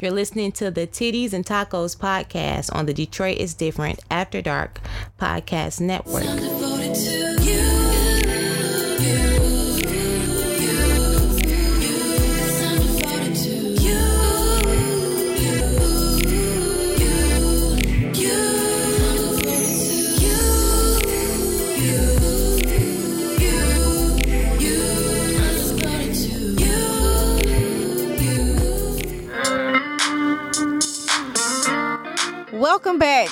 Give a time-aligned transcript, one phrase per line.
[0.00, 4.80] You're listening to the Titties and Tacos podcast on the Detroit is Different After Dark
[5.18, 6.22] Podcast Network.
[32.78, 33.28] Welcome back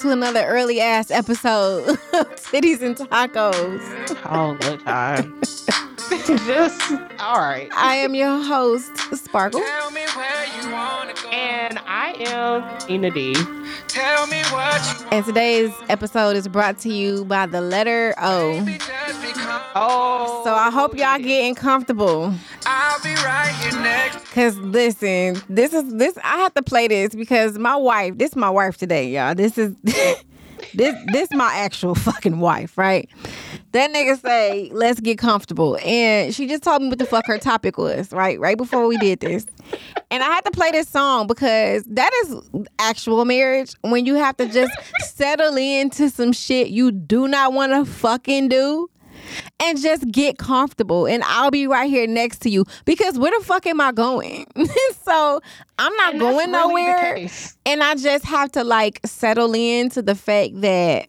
[0.00, 1.98] to another early ass episode of
[2.36, 4.26] Titties and Tacos.
[4.26, 5.40] all the time.
[6.46, 7.70] Just all right.
[7.74, 9.62] I am your host, Sparkle.
[11.32, 13.34] And I am Tina D.
[13.98, 18.64] Tell me what you And today's episode is brought to you by the letter O.
[19.74, 22.32] Oh, So I hope y'all getting comfortable.
[22.64, 24.24] I'll be right here next.
[24.32, 28.36] Cause listen, this is this I have to play this because my wife, this is
[28.36, 29.34] my wife today, y'all.
[29.34, 29.74] This is
[30.74, 33.10] this this my actual fucking wife, right?
[33.72, 35.78] That nigga say, let's get comfortable.
[35.84, 38.40] And she just told me what the fuck her topic was, right?
[38.40, 39.44] Right before we did this.
[40.10, 42.36] And I had to play this song because that is
[42.78, 47.72] actual marriage when you have to just settle into some shit you do not want
[47.72, 48.88] to fucking do
[49.60, 53.44] and just get comfortable and I'll be right here next to you because where the
[53.44, 54.46] fuck am I going?
[55.02, 55.40] so
[55.78, 57.28] I'm not And going really nowhere
[57.66, 61.08] and I just have to like settle into the fact that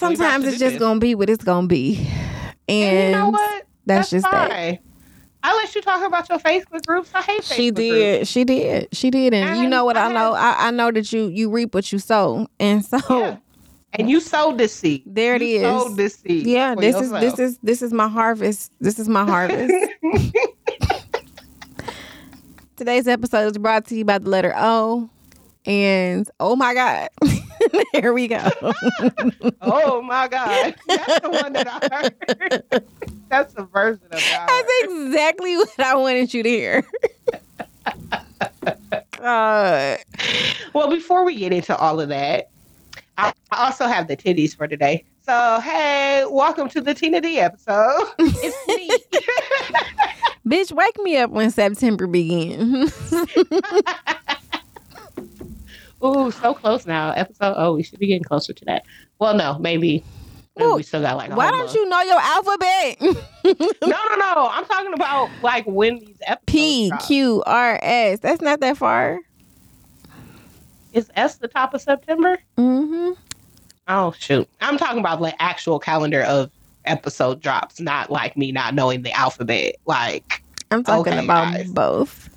[0.00, 0.80] sometimes it's just this.
[0.80, 2.06] gonna be what it's gonna be.
[2.68, 3.66] And, And you know what?
[3.86, 4.50] that's just that.
[4.50, 4.78] fine.
[5.42, 7.10] I let you talk about your Facebook groups.
[7.14, 8.16] I hate Facebook She did.
[8.18, 8.30] Groups.
[8.30, 8.88] She did.
[8.92, 9.32] She did.
[9.32, 10.32] And you know what I I know?
[10.34, 12.46] I, I know that you you reap what you sow.
[12.58, 13.36] And so Yeah.
[13.94, 15.02] And you sowed this seed.
[15.06, 15.62] There it you is.
[15.62, 16.46] Sowed this seed.
[16.46, 18.70] yeah, for this is this is this is my harvest.
[18.80, 19.74] This is my harvest.
[22.76, 25.10] Today's episode is brought to you by the letter O.
[25.66, 27.08] And oh my God.
[27.92, 28.48] Here we go.
[29.60, 30.74] Oh my God.
[30.86, 32.84] That's the one that I heard.
[33.28, 34.46] That's the version of that.
[34.48, 36.84] That's exactly what I wanted you to hear.
[39.20, 39.96] uh,
[40.72, 42.50] Well, before we get into all of that,
[43.18, 45.04] I I also have the titties for today.
[45.26, 48.06] So, hey, welcome to the Tina D episode.
[48.18, 48.90] It's me.
[50.46, 52.92] bitch, wake me up when September begins.
[56.04, 57.10] Ooh, so close now.
[57.12, 57.54] Episode.
[57.56, 58.84] Oh, we should be getting closer to that.
[59.18, 60.02] Well, no, maybe.
[60.56, 61.34] maybe Well, we still got like.
[61.36, 61.74] Why don't month.
[61.74, 63.26] you know your alphabet?
[63.82, 64.48] No, no, no.
[64.50, 66.42] I'm talking about like when these episodes.
[66.46, 67.06] P drop.
[67.06, 68.20] Q R S.
[68.20, 69.18] That's not that far.
[70.92, 72.38] Is S the top of September?
[72.56, 73.12] Mm-hmm.
[73.88, 74.48] Oh shoot!
[74.60, 76.50] I'm talking about like actual calendar of
[76.84, 79.76] episode drops, not like me not knowing the alphabet.
[79.86, 81.70] Like I'm talking Okay, about guys.
[81.70, 82.28] both.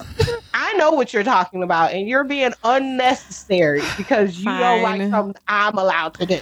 [0.53, 5.11] I know what you're talking about, and you're being unnecessary because you don't like Fine.
[5.11, 6.39] something I'm allowed to do.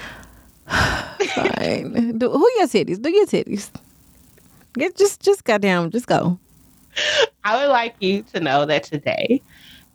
[0.68, 2.18] Fine.
[2.18, 3.02] Do, who your titties?
[3.02, 3.69] Do your titties.
[4.74, 6.40] Get just just goddamn, just go.
[7.44, 9.41] I would like you to know that today,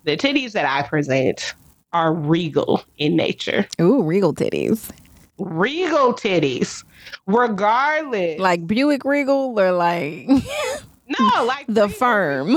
[0.04, 1.54] the titties that I present
[1.92, 3.66] are regal in nature.
[3.80, 4.90] Ooh, regal titties.
[5.38, 6.84] Regal titties,
[7.26, 8.38] regardless.
[8.38, 10.28] Like Buick Regal or like
[11.06, 12.56] no, like the firm.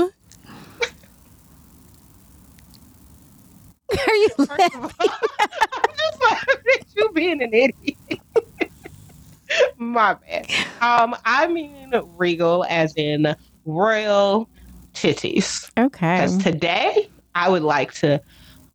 [3.90, 4.90] Are you First of all,
[5.40, 7.96] I'm just laughing at you being an idiot.
[9.78, 10.46] My bad.
[10.80, 13.34] Um, I mean regal as in
[13.64, 14.48] royal
[14.94, 15.68] titties.
[15.76, 16.16] okay?
[16.16, 18.20] Because today I would like to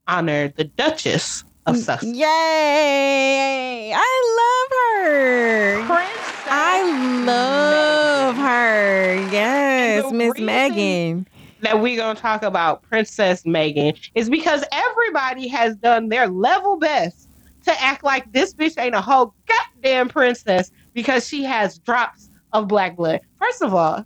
[0.08, 2.04] honor the Duchess Of Sussex.
[2.16, 3.92] Yay!
[3.96, 5.86] I love her.
[5.88, 9.16] Princess I love her.
[9.32, 11.26] Yes, Miss Meghan.
[11.62, 16.78] that we're going to talk about Princess Meghan is because everybody has done their level
[16.78, 17.28] best
[17.64, 22.68] to act like this bitch ain't a whole goddamn princess because she has drops of
[22.68, 23.22] black blood.
[23.40, 24.06] First of all,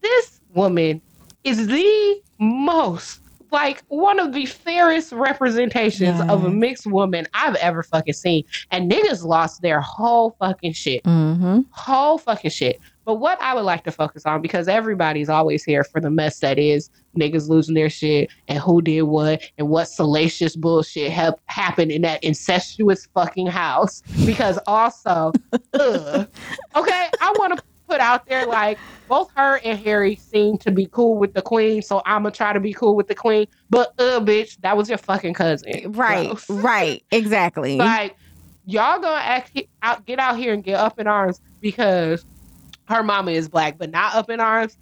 [0.00, 1.02] this woman
[1.44, 3.21] is the most
[3.52, 8.44] like one of the fairest representations of a mixed woman I've ever fucking seen.
[8.70, 11.60] And niggas lost their whole fucking shit Mm-hmm.
[11.70, 12.80] whole fucking shit.
[13.04, 16.38] But what I would like to focus on, because everybody's always here for the mess
[16.38, 16.88] that is
[17.18, 22.02] niggas losing their shit and who did what and what salacious bullshit hap- happened in
[22.02, 24.02] that incestuous fucking house.
[24.24, 25.32] Because also,
[25.74, 26.28] ugh,
[26.76, 28.78] okay, I want to put out there like
[29.08, 32.54] both her and Harry seem to be cool with the queen, so I'm gonna try
[32.54, 33.46] to be cool with the queen.
[33.68, 36.48] But uh, bitch, that was your fucking cousin, Right, Gross.
[36.48, 37.76] right, exactly.
[37.76, 38.16] Like
[38.64, 42.24] y'all gonna act out, get out here and get up in arms because
[42.88, 44.76] her mama is black, but not up in arms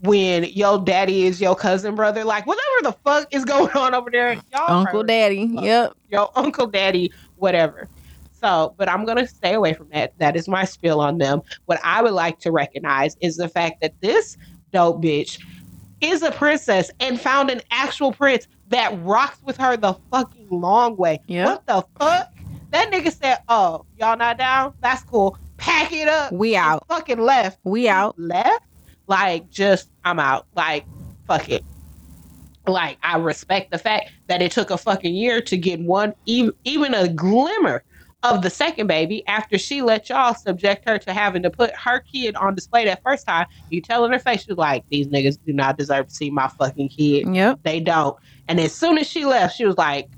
[0.00, 4.10] when your daddy is your cousin brother, like whatever the fuck is going on over
[4.10, 5.48] there, y'all Uncle Daddy.
[5.52, 5.92] Yep.
[6.08, 7.88] your uncle, daddy, whatever.
[8.40, 10.12] So, but I'm gonna stay away from that.
[10.18, 11.42] That is my spill on them.
[11.64, 14.36] What I would like to recognize is the fact that this
[14.72, 15.42] dope bitch
[16.00, 20.96] is a princess and found an actual prince that rocks with her the fucking long
[20.96, 21.20] way.
[21.26, 21.46] Yep.
[21.46, 22.32] What the fuck?
[22.72, 24.74] That nigga said, "Oh, y'all not down?
[24.80, 25.38] That's cool.
[25.56, 26.86] Pack it up." We out.
[26.88, 27.58] Fucking left.
[27.64, 28.18] We out.
[28.18, 28.64] Left.
[29.06, 30.46] Like, just I'm out.
[30.54, 30.84] Like,
[31.26, 31.64] fuck it.
[32.66, 36.52] Like, I respect the fact that it took a fucking year to get one, even
[36.64, 37.82] even a glimmer
[38.34, 42.00] of the second baby after she let y'all subject her to having to put her
[42.00, 43.46] kid on display that first time.
[43.70, 46.48] You tell in her face, she's like, "These niggas do not deserve to see my
[46.48, 47.34] fucking kid.
[47.34, 47.60] Yep.
[47.62, 48.16] They don't."
[48.48, 50.08] And as soon as she left, she was like,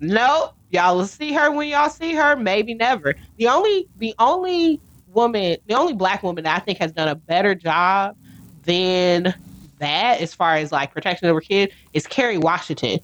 [0.00, 2.36] "Nope, y'all will see her when y'all see her.
[2.36, 6.92] Maybe never." The only, the only woman, the only black woman that I think has
[6.92, 8.16] done a better job
[8.64, 9.34] than
[9.78, 13.00] that, as far as like protection of her kid, is Kerry Washington.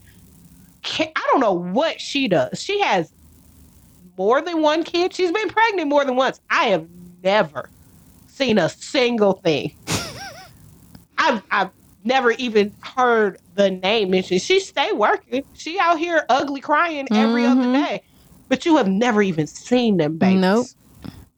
[0.99, 2.63] I don't know what she does.
[2.63, 3.13] She has
[4.19, 5.15] more than one kid.
[5.15, 6.41] She's been pregnant more than once.
[6.51, 6.87] I have
[7.23, 7.71] never
[8.27, 9.73] seen a single thing.
[11.19, 11.71] I've I've
[12.05, 14.43] never even heard the name mentioned.
[14.43, 15.45] She stay working.
[15.55, 17.87] She out here ugly crying every other Mhm.
[17.87, 18.03] day.
[18.49, 20.41] But you have never even seen them babies.
[20.41, 20.67] Nope.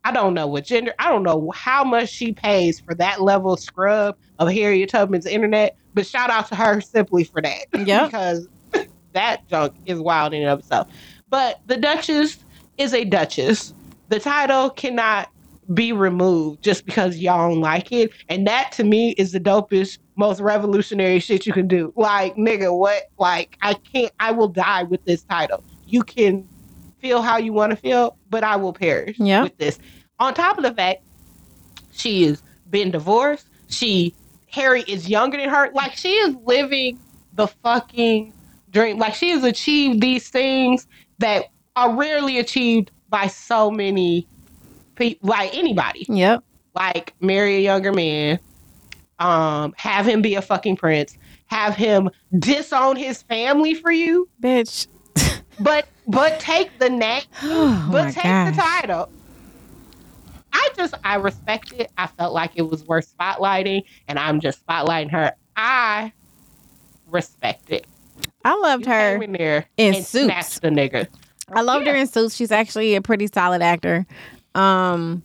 [0.05, 0.94] I don't know what gender.
[0.99, 5.27] I don't know how much she pays for that level of scrub of Harriet Tubman's
[5.27, 5.77] internet.
[5.93, 7.67] But shout out to her simply for that.
[7.87, 8.06] Yep.
[8.06, 8.49] because
[9.12, 10.88] that junk is wild in and of itself.
[11.29, 12.38] But the Duchess
[12.81, 13.75] is a Duchess.
[14.09, 15.29] The title cannot
[15.75, 18.11] be removed just because y'all don't like it.
[18.29, 21.93] And that to me is the dopest, most revolutionary shit you can do.
[21.94, 23.05] Like, nigga, what?
[23.19, 25.62] Like, I can't, I will die with this title.
[25.87, 26.49] You can
[27.00, 29.44] feel how you want to feel, but I will perish Yeah.
[29.44, 29.79] with this.
[30.19, 31.03] On top of the fact,
[31.93, 33.47] she has been divorced.
[33.69, 34.15] She,
[34.50, 35.71] Harry is younger than her.
[35.73, 36.99] Like, she is living
[37.32, 38.32] the fucking
[38.71, 38.99] dream.
[38.99, 40.87] Like, she has achieved these things
[41.19, 44.28] that are rarely achieved by so many
[44.96, 46.44] people, like anybody Yep.
[46.75, 48.38] like marry a younger man,
[49.19, 54.87] um, have him be a fucking prince, have him disown his family for you, Bitch.
[55.58, 58.56] but but take the name, Oh but take gosh.
[58.56, 59.11] the title.
[60.52, 61.90] I just I respect it.
[61.96, 65.32] I felt like it was worth spotlighting, and I'm just spotlighting her.
[65.56, 66.12] I
[67.06, 67.87] respect it.
[68.44, 69.22] I loved You her.
[69.22, 70.58] in there in and Suits.
[70.58, 71.08] the nigga.
[71.52, 72.35] I loved her in Suits.
[72.35, 74.06] She's actually a pretty solid actor.
[74.55, 75.23] Um,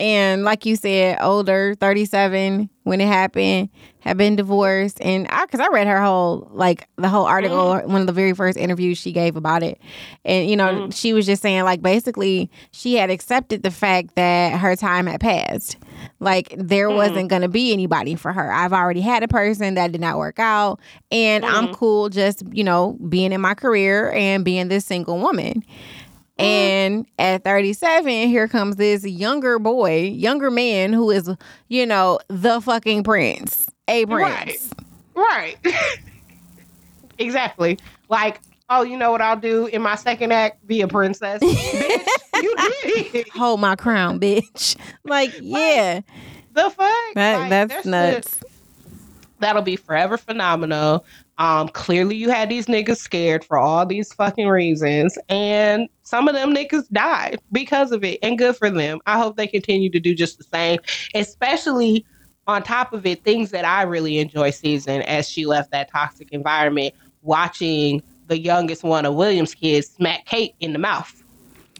[0.00, 3.68] and like you said, older, 37 when it happened,
[4.00, 5.00] had been divorced.
[5.00, 8.32] And I, cause I read her whole, like the whole article, one of the very
[8.32, 9.80] first interviews she gave about it.
[10.24, 14.58] And, you know, she was just saying, like, basically, she had accepted the fact that
[14.58, 15.76] her time had passed.
[16.20, 16.96] Like, there mm-hmm.
[16.96, 18.52] wasn't going to be anybody for her.
[18.52, 20.80] I've already had a person that did not work out.
[21.10, 21.74] And I'm mm-hmm.
[21.74, 25.64] cool just, you know, being in my career and being this single woman.
[26.38, 26.44] Mm.
[26.44, 31.30] And at 37, here comes this younger boy, younger man who is,
[31.68, 34.70] you know, the fucking prince, a prince.
[35.14, 35.56] Right.
[37.18, 37.78] exactly.
[38.08, 38.40] Like,
[38.70, 40.66] oh, you know what I'll do in my second act?
[40.66, 41.42] Be a princess.
[41.42, 42.56] Bitch, you
[43.12, 43.28] did.
[43.30, 44.76] Hold my crown, bitch.
[45.04, 46.00] Like, yeah,
[46.52, 47.14] The fuck?
[47.14, 48.40] that, Like, that's nuts.
[49.40, 51.06] That'll be forever phenomenal.
[51.38, 56.34] Um, clearly you had these niggas scared for all these fucking reasons, and some of
[56.34, 58.98] them niggas died because of it, and good for them.
[59.06, 60.80] I hope they continue to do just the same,
[61.14, 62.04] especially
[62.48, 66.32] on top of it, things that I really enjoy season as she left that toxic
[66.32, 71.12] environment, watching the youngest one of Williams' kids smack Kate in the mouth.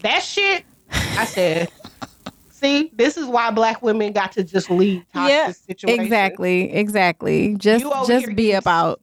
[0.01, 1.69] That shit, I said,
[2.49, 6.05] see, this is why black women got to just leave toxic Yeah, situations.
[6.05, 7.55] Exactly, exactly.
[7.55, 9.01] Just, just be about.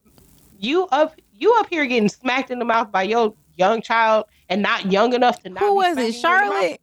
[0.59, 4.63] You up, you up here getting smacked in the mouth by your young child and
[4.63, 5.61] not young enough to not.
[5.61, 6.01] Who be was it?
[6.01, 6.41] you in the mouth?
[6.51, 6.81] Charlotte,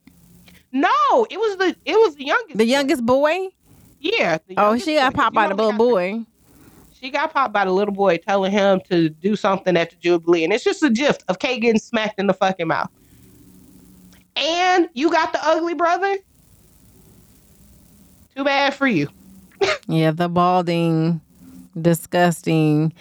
[0.72, 2.58] No, it was the it was the youngest.
[2.58, 3.48] the youngest boy.
[4.00, 4.38] Yeah.
[4.46, 6.24] the Oh, she got popped by the little boy.
[7.04, 10.42] She got popped by the little boy telling him to do something at the Jubilee,
[10.42, 12.90] and it's just a gif of Kate getting smacked in the fucking mouth.
[14.36, 16.16] And you got the ugly brother.
[18.34, 19.10] Too bad for you.
[19.86, 21.20] Yeah, the balding,
[21.78, 22.94] disgusting.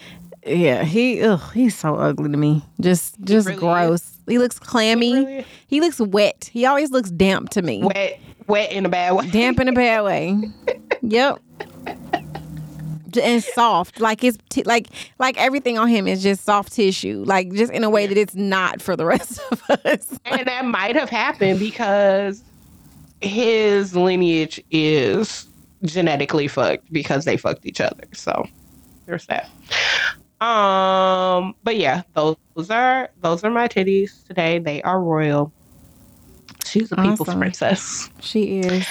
[0.45, 2.61] Yeah, he ugh, he's so ugly to me.
[2.81, 4.19] Just just really gross.
[4.27, 5.13] He looks clammy.
[5.13, 6.49] Really He looks wet.
[6.51, 7.83] He always looks damp to me.
[7.83, 9.29] Wet, wet in a bad way.
[9.29, 10.41] Damp in a bad way.
[11.01, 11.39] yep.
[13.17, 14.87] And soft, like it's t- like
[15.19, 18.35] like everything on him is just soft tissue, like just in a way that it's
[18.35, 20.19] not for the rest of us.
[20.25, 22.43] and that might have happened because
[23.21, 25.47] his lineage is
[25.83, 28.03] genetically fucked because they fucked each other.
[28.13, 28.47] So
[29.05, 29.49] there's that.
[30.45, 34.59] Um, but yeah, those, those are those are my titties today.
[34.59, 35.53] They are royal.
[36.65, 38.09] She's a people's princess.
[38.19, 38.85] She is.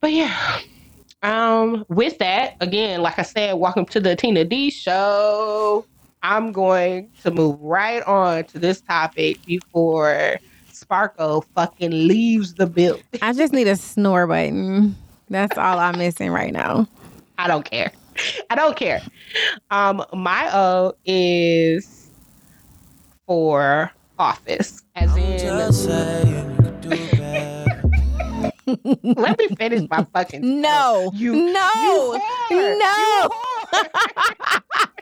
[0.00, 0.60] But yeah.
[1.26, 5.84] Um, with that, again, like I said, welcome to the Tina D show.
[6.22, 10.36] I'm going to move right on to this topic before
[10.70, 13.02] Sparkle fucking leaves the building.
[13.22, 14.94] I just need a snore button.
[15.28, 16.86] That's all I'm missing right now.
[17.38, 17.90] I don't care.
[18.48, 19.02] I don't care.
[19.72, 22.08] Um, my O is
[23.26, 26.55] for office, as in.
[29.02, 30.60] Let me finish my fucking.
[30.60, 31.10] No.
[31.14, 31.70] You no.
[31.76, 32.20] you
[32.50, 32.78] whore.
[32.78, 32.94] no.
[32.98, 34.92] You whore.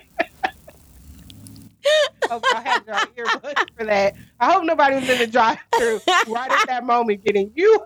[2.31, 4.15] Oh, I had your earbuds for that.
[4.41, 7.81] I hope nobody was in the drive-through right at that moment getting you.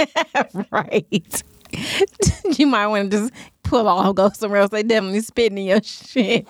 [0.72, 1.42] right.
[2.58, 4.70] you might want to just pull off, go somewhere else.
[4.70, 6.46] They definitely spitting in your shit.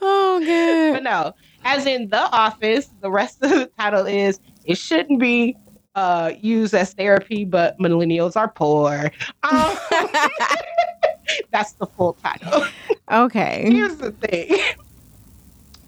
[0.00, 0.94] Oh, good.
[0.94, 5.56] But no, as in the office, the rest of the title is it shouldn't be
[5.94, 9.10] uh, used as therapy, but millennials are poor.
[9.42, 9.76] Um,
[11.50, 12.64] that's the full title.
[13.10, 13.64] Okay.
[13.70, 14.58] Here's the thing.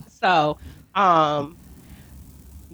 [0.08, 0.58] So,
[0.94, 1.56] um,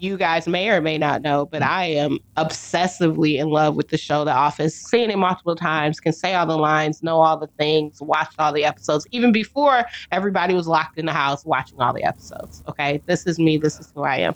[0.02, 3.96] you guys may or may not know, but I am obsessively in love with the
[3.96, 4.74] show The Office.
[4.74, 8.52] Seen it multiple times, can say all the lines, know all the things, watched all
[8.52, 12.64] the episodes, even before everybody was locked in the house watching all the episodes.
[12.68, 13.58] Okay, this is me.
[13.58, 14.34] This is who I am.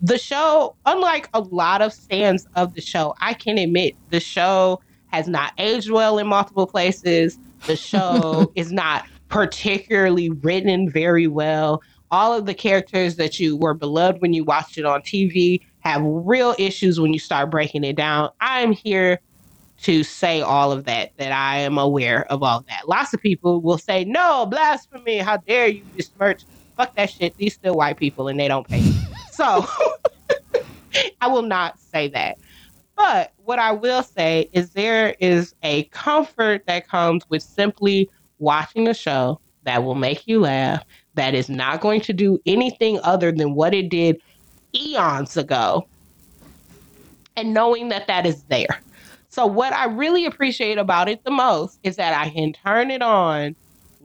[0.00, 4.80] The show, unlike a lot of stands of the show, I can admit the show
[5.08, 7.40] has not aged well in multiple places.
[7.66, 11.82] The show is not particularly written very well.
[12.10, 16.02] All of the characters that you were beloved when you watched it on TV have
[16.02, 18.30] real issues when you start breaking it down.
[18.40, 19.20] I'm here
[19.82, 22.88] to say all of that, that I am aware of all of that.
[22.88, 26.44] Lots of people will say, no, blasphemy, how dare you besmirch.
[26.76, 27.36] Fuck that shit.
[27.36, 28.82] These still white people and they don't pay.
[29.32, 29.66] so
[31.20, 32.38] I will not say that.
[32.96, 38.88] But what I will say is there is a comfort that comes with simply watching
[38.88, 40.82] a show that will make you laugh,
[41.18, 44.20] that is not going to do anything other than what it did
[44.74, 45.86] eons ago,
[47.36, 48.80] and knowing that that is there.
[49.28, 53.02] So, what I really appreciate about it the most is that I can turn it
[53.02, 53.54] on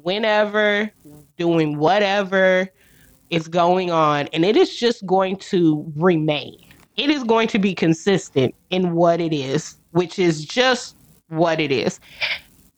[0.02, 0.92] whenever,
[1.38, 2.68] doing whatever
[3.30, 6.58] is going on, and it is just going to remain.
[6.98, 10.96] It is going to be consistent in what it is, which is just
[11.30, 12.00] what it is.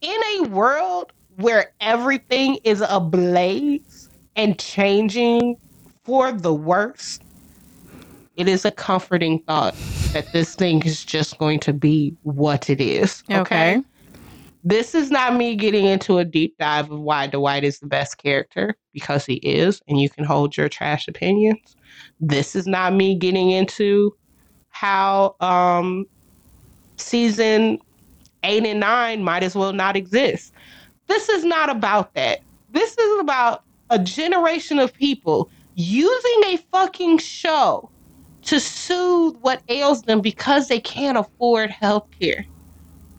[0.02, 3.95] In a world where everything is ablaze
[4.36, 5.58] and changing
[6.04, 7.20] for the worse,
[8.36, 9.76] it is a comforting thought
[10.14, 13.24] that this thing is just going to be what it is.
[13.32, 13.82] Okay.
[14.64, 18.18] This is not me getting into a deep dive of why Dwight is the best
[18.18, 21.76] character because he is, and you can hold your trash opinions.
[22.20, 24.16] This is not me getting into
[24.70, 26.06] how um,
[26.98, 27.78] season
[28.44, 30.52] eight and nine might as well not exist.
[31.08, 32.42] This is not about that.
[32.72, 37.90] This is about a generation of people using a fucking show
[38.44, 42.46] to soothe what ails them because they can't afford health care.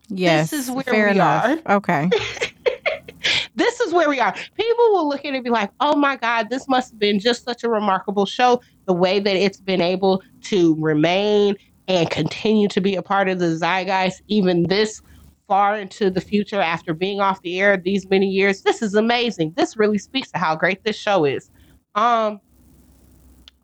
[0.08, 0.52] Yes.
[0.52, 1.58] is where fair we enough.
[1.68, 2.08] Okay.
[3.56, 4.32] this is where we are.
[4.32, 7.18] People will look at it and be like, oh my God, this must have been
[7.18, 8.61] just such a remarkable show.
[8.87, 11.56] The way that it's been able to remain
[11.88, 15.02] and continue to be a part of the zeitgeist, even this
[15.48, 18.62] far into the future after being off the air these many years.
[18.62, 19.54] This is amazing.
[19.56, 21.50] This really speaks to how great this show is.
[21.94, 22.40] Um,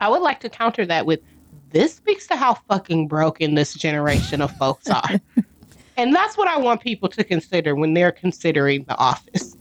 [0.01, 1.21] I would like to counter that with
[1.71, 5.21] this speaks to how fucking broken this generation of folks are.
[5.97, 9.55] And that's what I want people to consider when they're considering The Office.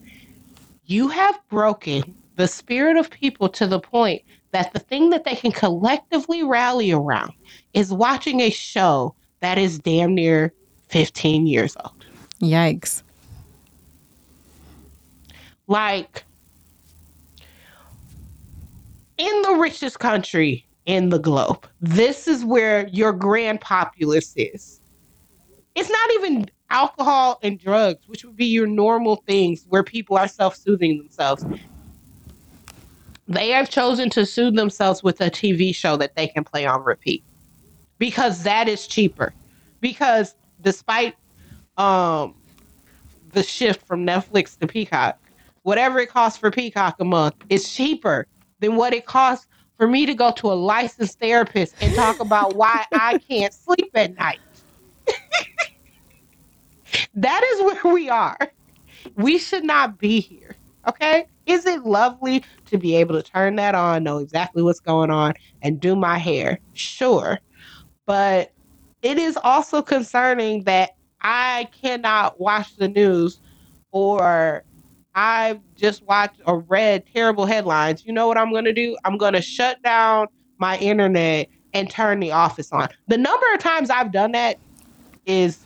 [0.86, 5.36] You have broken the spirit of people to the point that the thing that they
[5.36, 7.34] can collectively rally around
[7.74, 10.54] is watching a show that is damn near
[10.90, 12.01] 15 years old.
[12.42, 13.04] Yikes.
[15.68, 16.26] Like,
[19.18, 24.82] in the richest country in the globe, this is where your grand populace is.
[25.76, 30.28] It's not even alcohol and drugs, which would be your normal things where people are
[30.28, 31.46] self soothing themselves.
[33.28, 36.84] They have chosen to soothe themselves with a TV show that they can play on
[36.84, 37.24] repeat
[37.98, 39.34] because that is cheaper.
[39.80, 41.16] Because despite
[41.82, 42.36] um,
[43.32, 45.18] the shift from Netflix to Peacock,
[45.64, 48.28] whatever it costs for Peacock a month is cheaper
[48.60, 49.48] than what it costs
[49.78, 53.90] for me to go to a licensed therapist and talk about why I can't sleep
[53.96, 54.40] at night.
[57.16, 58.38] that is where we are.
[59.16, 60.56] We should not be here.
[60.88, 61.26] Okay?
[61.48, 65.34] Is it lovely to be able to turn that on, know exactly what's going on,
[65.64, 66.60] and do my hair?
[66.74, 67.40] Sure.
[68.06, 68.52] But
[69.02, 73.40] it is also concerning that I cannot watch the news
[73.92, 74.64] or
[75.14, 78.06] I've just watched or read terrible headlines.
[78.06, 78.98] You know what I'm going to do?
[79.04, 82.90] I'm going to shut down my internet and turn the office on.
[83.08, 84.58] The number of times I've done that
[85.26, 85.60] is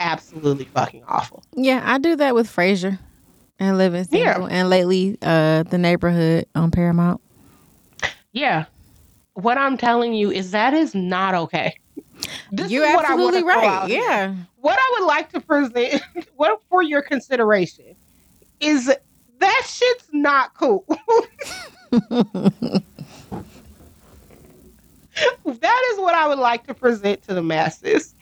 [0.00, 1.42] absolutely fucking awful.
[1.54, 2.98] Yeah, I do that with Frasier
[3.58, 4.34] and Living Yeah.
[4.34, 7.20] Single, and lately, uh, the neighborhood on Paramount.
[8.32, 8.66] Yeah.
[9.34, 11.76] What I'm telling you is that is not okay.
[12.52, 13.88] This You're is what I absolutely throw right.
[13.88, 14.34] Yeah.
[14.56, 16.02] What I would like to present,
[16.36, 17.96] what for your consideration,
[18.60, 18.92] is
[19.38, 20.84] that shit's not cool.
[21.90, 22.82] that
[25.92, 28.14] is what I would like to present to the masses.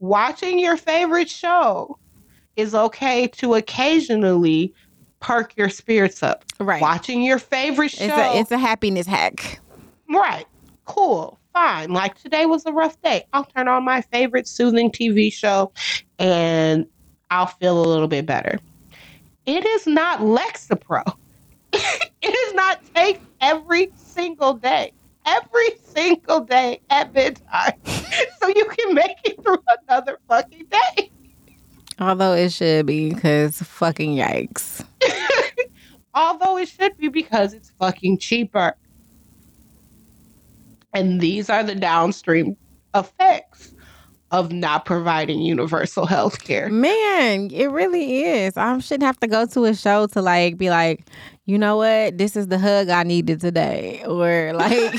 [0.00, 1.98] Watching your favorite show
[2.56, 4.74] is okay to occasionally
[5.20, 6.44] perk your spirits up.
[6.58, 6.82] Right.
[6.82, 9.60] Watching your favorite show, It's a it's a happiness hack.
[10.08, 10.46] right?
[10.84, 11.90] Cool, fine.
[11.90, 13.24] Like today was a rough day.
[13.32, 15.72] I'll turn on my favorite soothing TV show,
[16.18, 16.86] and
[17.30, 18.58] I'll feel a little bit better.
[19.46, 21.16] It is not Lexapro.
[21.72, 24.92] it is not take every single day,
[25.26, 31.10] every single day at bedtime, so you can make it through another fucking day.
[31.98, 34.84] Although it should be because fucking yikes.
[36.14, 38.76] Although it should be because it's fucking cheaper.
[40.94, 42.56] And these are the downstream
[42.94, 43.72] effects
[44.30, 46.68] of not providing universal health care.
[46.70, 48.56] Man, it really is.
[48.56, 51.06] I shouldn't have to go to a show to like be like,
[51.44, 54.94] you know what, this is the hug I needed today, or like,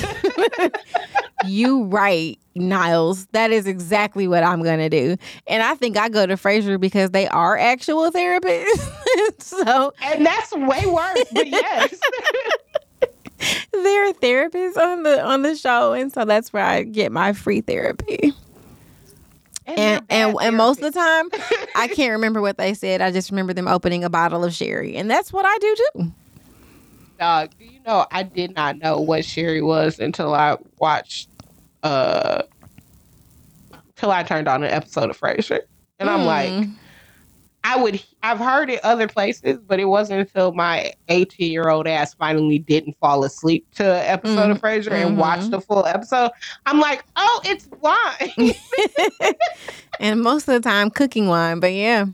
[1.46, 3.26] you right, Niles.
[3.28, 5.18] That is exactly what I'm gonna do.
[5.48, 8.92] And I think I go to Frasier because they are actual therapists.
[9.40, 11.96] so And that's way worse, but yes.
[13.72, 17.62] they're therapists on the on the show, and so that's where I get my free
[17.62, 18.34] therapy.
[19.66, 21.30] And and, and most of the time,
[21.76, 23.02] I can't remember what they said.
[23.02, 26.12] I just remember them opening a bottle of sherry, and that's what I do too.
[27.20, 31.30] Dog, do you know I did not know what Sherry was until I watched
[31.84, 32.42] uh
[33.96, 35.62] till I turned on an episode of Frasier.
[36.00, 36.74] And I'm like, Mm.
[37.64, 41.88] I would I've heard it other places, but it wasn't until my 18 year old
[41.88, 45.20] ass finally didn't fall asleep to an episode of Frasier and mhm.
[45.20, 46.32] watched the full episode.
[46.66, 48.54] I'm like, oh, it's wine.
[50.00, 51.60] and most of the time, cooking wine.
[51.60, 52.06] But yeah,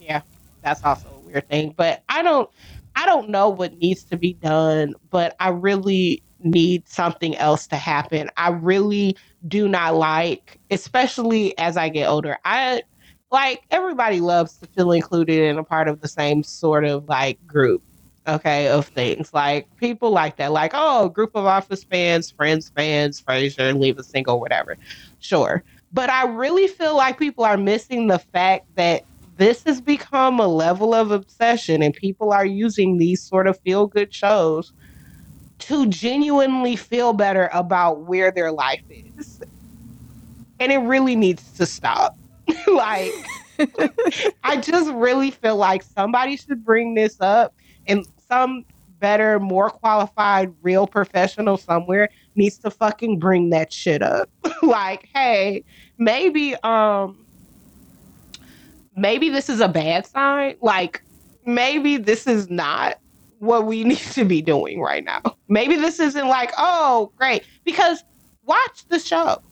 [0.00, 0.22] yeah,
[0.62, 1.74] that's also a weird thing.
[1.76, 2.48] But I don't
[2.96, 7.76] I don't know what needs to be done, but I really need something else to
[7.76, 8.30] happen.
[8.36, 9.16] I really
[9.48, 12.38] do not like, especially as I get older.
[12.44, 12.82] I
[13.30, 17.44] like everybody loves to feel included and a part of the same sort of like
[17.46, 17.82] group,
[18.26, 19.32] okay, of things.
[19.32, 24.40] Like people like that, like, oh, group of office fans, friends fans, Frasier, Living Single,
[24.40, 24.76] whatever.
[25.20, 25.62] Sure.
[25.92, 29.04] But I really feel like people are missing the fact that
[29.36, 33.86] this has become a level of obsession and people are using these sort of feel
[33.86, 34.72] good shows
[35.60, 39.40] to genuinely feel better about where their life is.
[40.60, 42.19] And it really needs to stop.
[42.72, 43.12] like
[44.44, 47.54] I just really feel like somebody should bring this up
[47.86, 48.64] and some
[49.00, 54.30] better, more qualified, real professional somewhere needs to fucking bring that shit up.
[54.62, 55.64] like, hey,
[55.98, 57.24] maybe um
[58.96, 60.56] maybe this is a bad sign.
[60.60, 61.02] Like,
[61.46, 62.98] maybe this is not
[63.38, 65.22] what we need to be doing right now.
[65.48, 67.44] Maybe this isn't like, oh, great.
[67.64, 68.04] Because
[68.44, 69.42] watch the show.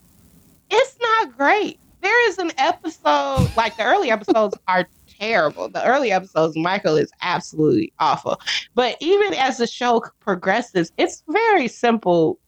[0.70, 1.80] It's not great.
[2.08, 4.88] There is an episode, like the early episodes are
[5.20, 5.68] terrible.
[5.68, 8.40] The early episodes, Michael is absolutely awful.
[8.74, 12.38] But even as the show progresses, it's very simple.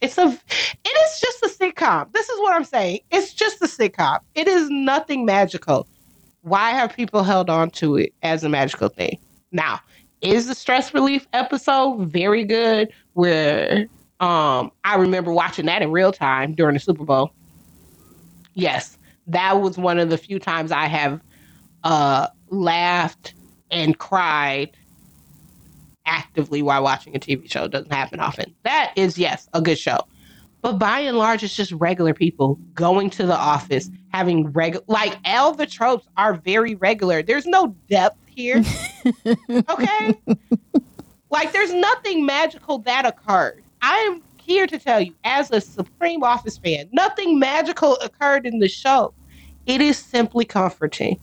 [0.00, 2.12] It's a it is just a sitcom.
[2.12, 3.00] This is what I'm saying.
[3.10, 4.20] It's just a sitcom.
[4.36, 5.88] It is nothing magical.
[6.42, 9.18] Why have people held on to it as a magical thing?
[9.50, 9.80] Now,
[10.20, 13.88] is the stress relief episode very good where
[14.20, 17.32] um I remember watching that in real time during the Super Bowl.
[18.54, 18.97] Yes,
[19.28, 21.20] that was one of the few times I have
[21.84, 23.34] uh laughed
[23.70, 24.76] and cried
[26.06, 27.64] actively while watching a TV show.
[27.64, 28.54] It doesn't happen often.
[28.64, 29.98] That is yes, a good show.
[30.60, 35.16] But by and large, it's just regular people going to the office, having regular, like
[35.24, 37.22] all the tropes are very regular.
[37.22, 38.64] There's no depth here.
[39.50, 40.14] okay?
[41.30, 43.62] like, there's nothing magical that occurred.
[43.82, 48.58] I am here to tell you, as a Supreme Office fan, nothing magical occurred in
[48.58, 49.14] the show.
[49.68, 51.20] It is simply comforting.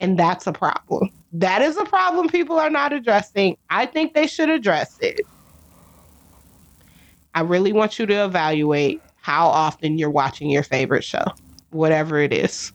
[0.00, 1.10] And that's a problem.
[1.32, 3.56] That is a problem people are not addressing.
[3.70, 5.20] I think they should address it.
[7.34, 11.24] I really want you to evaluate how often you're watching your favorite show,
[11.70, 12.72] whatever it is.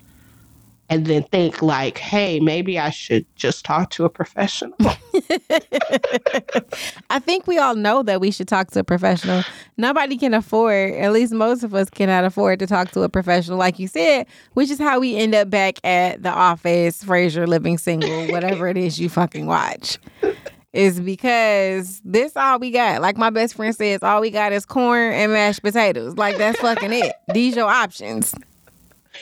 [0.94, 4.76] And then think like, hey, maybe I should just talk to a professional.
[7.10, 9.42] I think we all know that we should talk to a professional.
[9.76, 13.58] Nobody can afford, at least most of us cannot afford to talk to a professional,
[13.58, 17.80] like you said, which is how we end up back at the office, Frasier, Living
[17.80, 19.98] Single, whatever it is you fucking watch.
[20.74, 23.02] Is because this all we got.
[23.02, 26.18] Like my best friend says, all we got is corn and mashed potatoes.
[26.18, 27.14] Like that's fucking it.
[27.34, 28.36] These your options.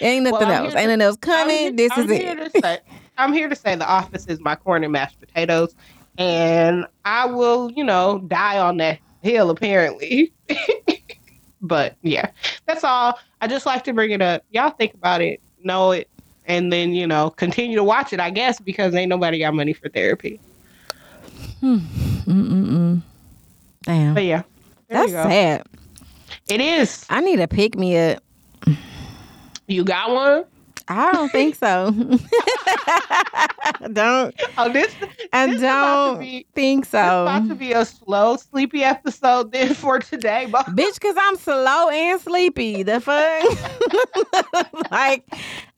[0.01, 0.75] Ain't nothing Well, else.
[0.75, 1.75] Ain't nothing else coming.
[1.75, 2.53] this I'm is it.
[2.53, 2.79] to say,
[3.17, 5.75] I'm here to say the office is my corn and mashed potatoes,
[6.17, 10.33] and I will, you know, die on that hill apparently.
[11.61, 12.31] but yeah,
[12.65, 13.19] that's all.
[13.41, 14.43] I just like to bring it up.
[14.51, 16.09] Y'all think about it, know it,
[16.47, 18.19] and then you know continue to watch it.
[18.19, 20.39] I guess because ain't nobody got money for therapy.
[21.59, 21.77] Hmm.
[22.25, 23.01] Mm-mm-mm.
[23.83, 24.13] Damn.
[24.13, 24.43] But yeah,
[24.89, 25.65] That's sad.
[26.49, 27.05] It is.
[27.09, 28.23] I need a pick me up.
[29.67, 30.45] You got one?
[30.87, 31.91] I don't think so.
[33.93, 34.93] don't Oh, this.
[35.31, 36.97] I this is about to don't be- think so.
[36.97, 41.37] It's about to be a slow, sleepy episode then for today, but Bitch, cause I'm
[41.37, 42.83] slow and sleepy.
[42.83, 43.43] The fuck?
[44.91, 45.25] like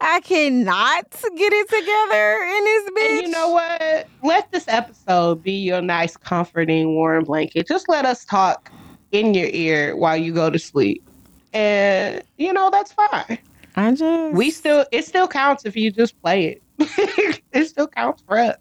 [0.02, 3.17] I cannot get it together in this bitch.
[3.19, 4.08] And you know what?
[4.24, 7.67] Let this episode be your nice, comforting, warm blanket.
[7.67, 8.72] Just let us talk
[9.12, 11.04] in your ear while you go to sleep.
[11.54, 13.38] And, you know, that's fine.
[13.76, 16.62] I just We still, it still counts if you just play it.
[17.54, 18.58] it still counts for us.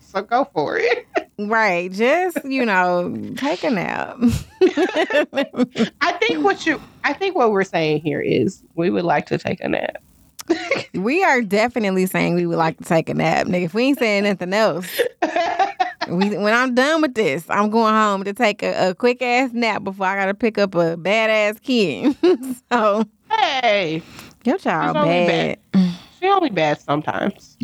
[0.00, 1.06] So go for it.
[1.38, 1.92] right.
[1.92, 4.16] Just you know, take a nap.
[6.00, 9.38] I think what you, I think what we're saying here is we would like to
[9.38, 10.02] take a nap.
[10.94, 13.64] we are definitely saying we would like to take a nap, nigga.
[13.64, 14.88] If we ain't saying nothing else,
[16.08, 19.50] we, when I'm done with this, I'm going home to take a, a quick ass
[19.52, 22.16] nap before I gotta pick up a badass kid.
[22.70, 23.04] so
[23.62, 24.02] hey,
[24.44, 25.58] your child only bad.
[26.20, 27.56] she only bad sometimes.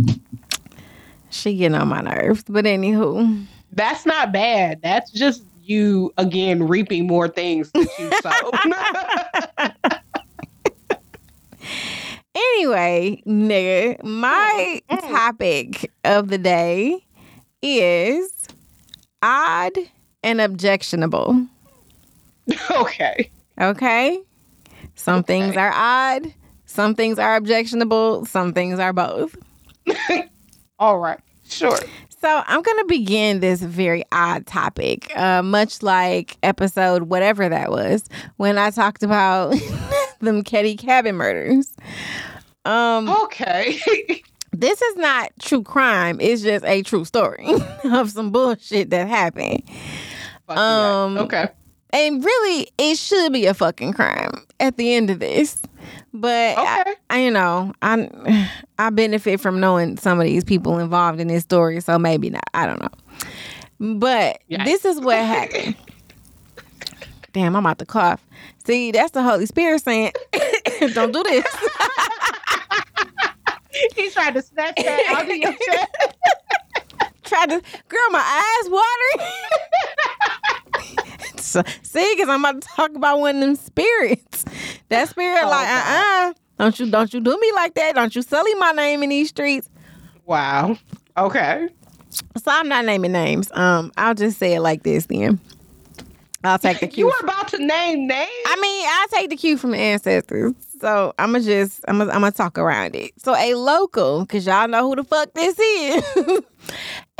[1.31, 2.45] She getting on my nerves.
[2.49, 4.81] But anywho, That's not bad.
[4.83, 8.51] That's just you again reaping more things that you sow.
[12.35, 15.01] anyway, nigga, my Mm.
[15.11, 17.05] topic of the day
[17.63, 18.31] is
[19.23, 19.73] odd
[20.23, 21.47] and objectionable.
[22.71, 23.31] okay.
[23.61, 24.21] Okay.
[25.03, 26.33] Some things are odd,
[26.65, 29.37] some things are objectionable, some things are both.
[30.79, 31.19] All right.
[31.43, 31.77] Sure.
[32.21, 37.73] So I'm going to begin this very odd topic, uh, much like episode whatever that
[37.73, 38.05] was
[38.37, 39.57] when I talked about
[40.21, 41.75] them Keddie cabin murders.
[42.65, 43.81] Um, Okay.
[44.53, 46.21] this is not true crime.
[46.21, 47.49] It's just a true story
[47.85, 49.65] of some bullshit that happened.
[50.47, 51.03] Fuck yeah.
[51.05, 51.49] Um, okay.
[51.93, 55.61] And really, it should be a fucking crime at the end of this.
[56.15, 56.95] But I, Okay.
[57.11, 61.43] I, you know, I I benefit from knowing some of these people involved in this
[61.43, 62.45] story, so maybe not.
[62.55, 63.97] I don't know.
[63.99, 65.75] But this is what happened.
[67.33, 68.25] Damn, I'm about to cough.
[68.65, 70.13] See, that's the Holy Spirit saying,
[70.95, 71.45] "Don't do this."
[73.97, 75.89] He tried to snatch that out of your chest.
[77.25, 79.31] Tried to, girl, my eyes watering.
[81.83, 84.45] see, because I'm about to talk about one of them spirits.
[84.89, 86.29] That spirit, Oh, like, uh, God.
[86.31, 87.95] uh don't you, don't you do me like that.
[87.97, 89.69] Don't you sully my name in these streets.
[90.27, 90.77] Wow.
[91.17, 91.69] Okay.
[92.11, 93.51] So I'm not naming names.
[93.53, 95.07] Um, I'll just say it like this.
[95.07, 95.41] Then
[96.45, 97.05] I'll take the cue.
[97.05, 98.31] You were about to name names.
[98.47, 100.53] I mean, I'll take the cue from the ancestors.
[100.83, 103.13] So I'm gonna just, I'm gonna, I'm gonna talk around it.
[103.17, 106.05] So a local, cause y'all know who the fuck this is.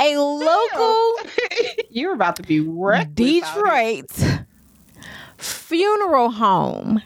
[0.01, 1.13] a local.
[1.89, 3.15] You're about to be wrecked.
[3.15, 4.11] Detroit
[5.37, 7.01] funeral home,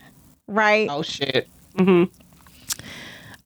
[0.47, 0.89] right?
[0.89, 1.47] Oh shit.
[1.75, 2.05] Mm-hmm.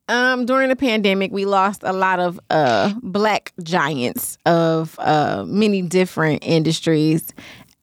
[0.07, 5.81] Um, during the pandemic, we lost a lot of uh black giants of uh many
[5.81, 7.33] different industries.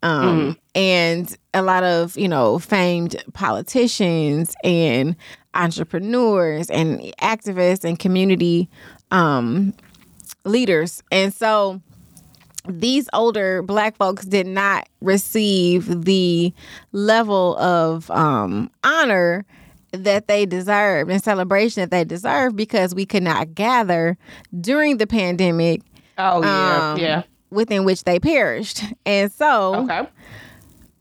[0.02, 5.16] Um and a lot of, you know, famed politicians and
[5.54, 8.68] entrepreneurs and activists and community
[9.10, 9.74] um
[10.44, 11.02] leaders.
[11.10, 11.80] And so
[12.68, 16.52] these older black folks did not receive the
[16.92, 19.46] level of um, honor
[19.92, 24.18] that they deserved and celebration that they deserved because we could not gather
[24.60, 25.80] during the pandemic
[26.18, 26.92] Oh yeah.
[26.92, 27.22] Um, yeah.
[27.50, 28.82] Within which they perished.
[29.06, 30.06] And so Okay.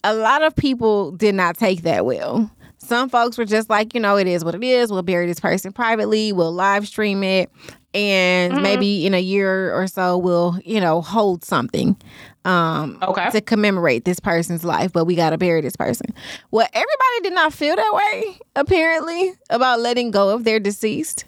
[0.03, 2.49] a lot of people did not take that well.
[2.77, 4.91] Some folks were just like, you know, it is what it is.
[4.91, 6.31] We'll bury this person privately.
[6.31, 7.49] We'll live stream it.
[7.93, 8.61] And Mhm.
[8.61, 11.97] maybe in a year or so, we'll, you know, hold something
[12.45, 13.29] um, Okay.
[13.31, 16.07] to commemorate this person's life, but we got to bury this person.
[16.51, 21.25] Well, everybody did not feel that way, apparently, about letting go of their deceased.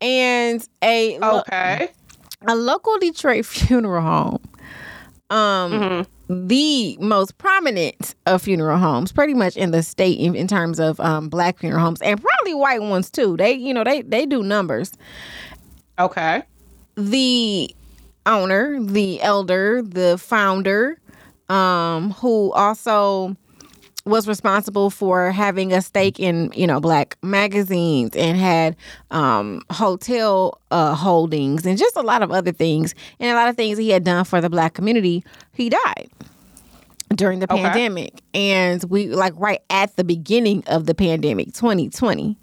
[0.00, 1.90] And a, Okay.
[2.46, 4.40] A local Detroit funeral home
[5.30, 6.06] um Mhm.
[6.48, 10.98] the most prominent of funeral homes pretty much in the state in, in terms of
[11.00, 14.42] um black funeral homes and probably white ones too they you know they they do
[14.42, 14.92] numbers
[15.98, 16.42] Okay.
[16.94, 17.74] the
[18.24, 20.98] owner the elder the founder
[21.50, 23.36] um who also
[24.08, 28.74] was responsible for having a stake in you know black magazines and had
[29.10, 33.56] um hotel uh holdings and just a lot of other things and a lot of
[33.56, 36.08] things he had done for the black community he died
[37.14, 37.62] during the Okay.
[37.62, 42.36] pandemic and we like right at the beginning of the pandemic 2020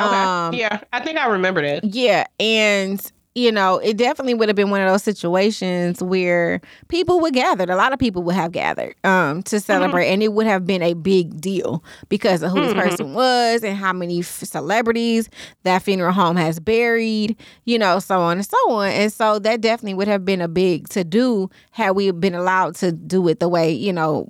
[0.00, 0.16] Okay.
[0.16, 1.84] Um, yeah, I think I remember that.
[1.84, 7.18] yeah, and you know, it definitely would have been one of those situations where people
[7.20, 7.64] would gather.
[7.64, 10.82] A lot of people would have gathered um, to celebrate, and it would have been
[10.82, 12.82] a big deal because of who this Mhm.
[12.82, 15.30] person was and how many f- celebrities
[15.62, 17.34] that funeral home has buried.
[17.64, 18.88] You know, so on and so on.
[18.90, 22.74] And so that definitely would have been a big to do had we been allowed
[22.76, 24.28] to do it the way you know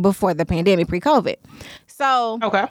[0.00, 1.36] before the pandemic, pre COVID.
[1.88, 2.66] So Okay.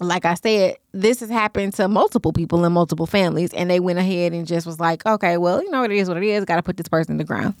[0.00, 3.98] Like I said, this has happened to multiple people in multiple families, and they went
[3.98, 6.44] ahead and just was like, okay, well, you know, what it is what it is.
[6.44, 7.54] Got to put this person in the ground.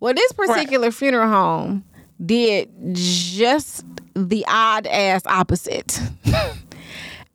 [0.00, 1.84] Well, this particular funeral home
[2.24, 6.00] did just the odd ass opposite,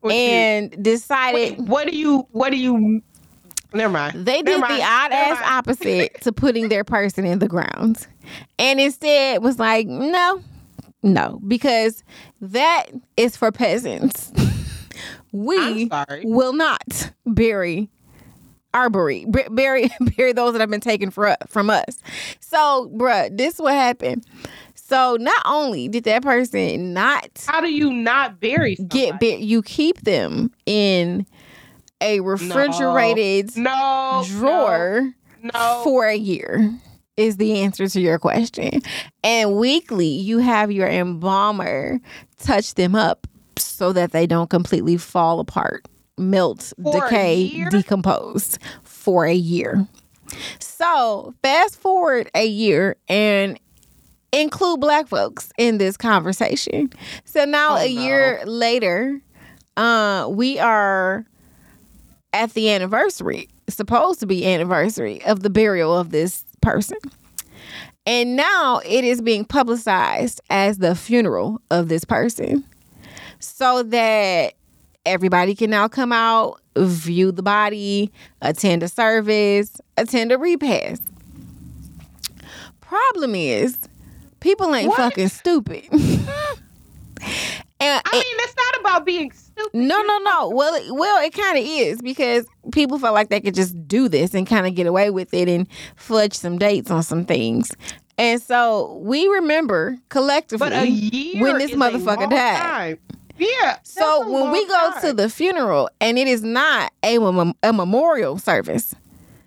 [0.00, 2.26] What you- and decided wait, what do you?
[2.32, 3.02] What do you?
[3.72, 4.24] Never mind.
[4.26, 5.46] they did Never the odd ass mind.
[5.52, 8.06] opposite to putting their person in the ground,
[8.58, 10.40] and instead was like, no,
[11.02, 12.04] no, because
[12.52, 14.32] that is for peasants.
[15.32, 15.90] we
[16.24, 17.90] will not bury
[18.72, 21.98] our bury, bury, bury those that have been taken for, from us.
[22.40, 24.26] So, bruh, this what happened.
[24.74, 29.00] So, not only did that person not How do you not bury somebody?
[29.06, 31.24] get buried, you keep them in
[32.00, 35.50] a refrigerated no drawer No.
[35.54, 35.80] no.
[35.84, 36.70] for a year.
[37.16, 38.82] Is the answer to your question.
[39.22, 42.00] And weekly, you have your embalmer
[42.38, 43.26] touch them up
[43.58, 45.86] so that they don't completely fall apart,
[46.18, 49.86] melt, For decay, decompose for a year.
[50.58, 53.58] So, fast forward a year and
[54.32, 56.90] include black folks in this conversation.
[57.24, 58.00] So now Oh, a no.
[58.02, 59.20] year later,
[59.76, 61.24] uh, we are
[62.32, 66.98] at the anniversary, supposed to be anniversary of the burial of this person.
[68.06, 72.64] And now it is being publicized as the funeral of this person
[73.38, 74.54] so that
[75.06, 78.12] everybody can now come out, view the body,
[78.42, 81.02] attend a service, attend a repast.
[82.80, 83.78] Problem is,
[84.40, 84.98] people ain't What?
[84.98, 85.84] fucking stupid.
[87.84, 89.70] and I mean, it's not about being stupid.
[89.74, 90.48] no, no, no.
[90.50, 94.08] Well, it, well, it kind of is because people felt like they could just do
[94.08, 95.66] this and kind of get away with it and
[95.96, 97.70] fudge some dates on some things.
[98.16, 102.56] And so we remember collectively But a year when this motherfucker died.
[102.60, 102.98] time.
[103.36, 103.78] Yeah.
[103.82, 107.16] So when we go to the funeral and it is not a,
[107.64, 108.94] a memorial service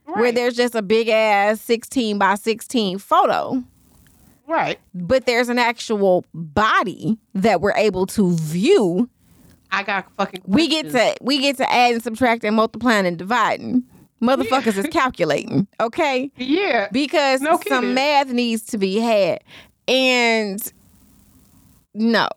[0.03, 3.63] where there's just a big ass 16 by 16 photo,
[4.47, 4.79] right.
[4.93, 9.09] but there's an actual body that we're able to view
[9.71, 10.43] I got fucking.
[10.45, 13.83] we get to we get to add and subtract and multiplying and dividing.
[14.21, 16.31] Motherfuckers is calculating, okay?
[16.37, 16.87] Yeah.
[16.91, 19.39] Because No some math needs to be had.
[19.87, 20.73] And
[21.93, 22.27] no.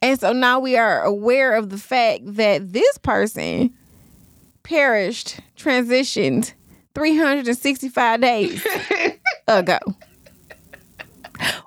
[0.00, 3.74] And so now we are aware of the fact that this person
[4.62, 6.52] perished, transitioned
[6.94, 8.66] 365 days
[9.48, 9.78] ago.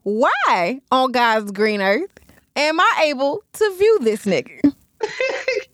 [0.04, 2.10] Why on God's green earth
[2.56, 4.74] am I able to view this nigga?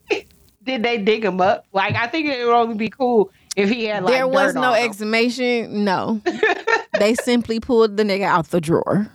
[0.63, 1.66] Did they dig him up?
[1.74, 4.13] Like, I think it would only be cool if he had like.
[4.13, 5.84] there was no exhumation.
[5.84, 6.22] No.
[7.00, 9.10] they simply pulled the nigga out the drawer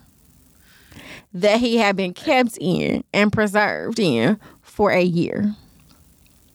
[1.33, 5.55] that he had been kept in and preserved in for a year.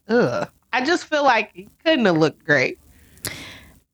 [0.07, 0.49] Ugh.
[0.71, 2.79] I just feel like he couldn't have looked great.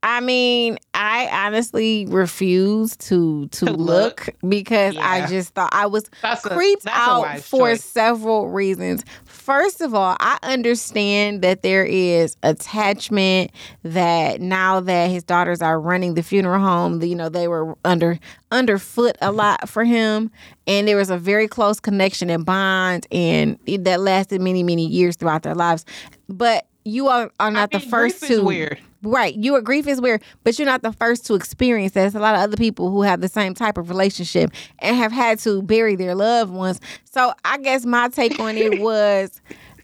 [0.02, 4.36] I mean, I honestly refuse to to, To look, look.
[4.48, 7.84] because I just thought I was That's creeped a out for choice.
[7.84, 9.04] several reasons.
[9.26, 13.52] First of all, I understand that there is attachment
[13.84, 18.20] that now that his daughters are running the funeral home, you know, they were under
[18.52, 19.38] underfoot a mm-hmm.
[19.38, 20.32] lot for him
[20.66, 25.16] and there was a very close connection and bond and that lasted many many years
[25.18, 25.86] throughout their lives.
[26.30, 28.80] But you are, are not the first grief is to weird.
[29.02, 29.34] Right.
[29.34, 32.02] You a grief is weird, but you're not the first to experience that.
[32.02, 35.12] There's a lot of other people who have the same type of relationship and have
[35.14, 36.82] had to bury their loved ones.
[37.06, 39.42] So I guess my take on it was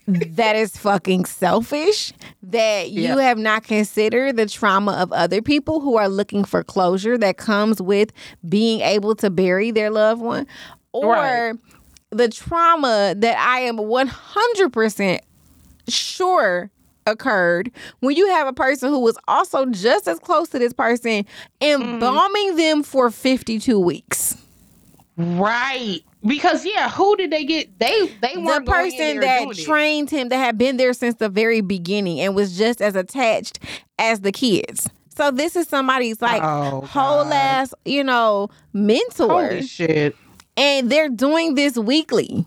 [0.08, 5.96] that is fucking selfish that you have not considered the trauma of other people who
[5.98, 8.12] are looking for closure that comes with
[8.48, 10.46] being able to bury their loved one
[10.92, 11.54] or Right.
[12.12, 15.20] the trauma that I am 100%
[15.88, 16.70] sure
[17.06, 21.26] occurred when you have a person who was also just as close to this person
[21.62, 22.58] embalming mm-hmm.
[22.58, 24.38] them for 52 weeks.
[25.18, 26.02] Right.
[26.26, 27.78] Because yeah, who did they get?
[27.80, 31.16] They they The weren't going in person that trained him that had been there since
[31.16, 33.60] the very beginning and was just as attached
[34.00, 34.90] as the kids.
[35.16, 37.34] So this is somebody's like Oh, whole God.
[37.34, 39.48] ass, you know, mentor.
[39.48, 40.16] Holy shit!
[40.58, 42.46] And they're doing this weekly.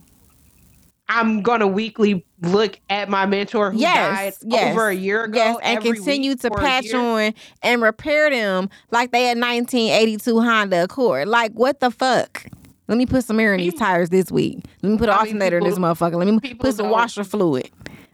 [1.09, 5.38] I'm gonna weekly look at my mentor who died Yes, yes, over a year ago.
[5.38, 11.29] Yes, and continue to patch on and repair them like they had 1982 Honda Accord.
[11.29, 12.44] Like what the fuck?
[12.88, 14.61] Let me put some air in these tires this week.
[14.83, 16.16] Let me put an I mean, alternator in this motherfucker.
[16.16, 17.71] Let me put some washer fluid.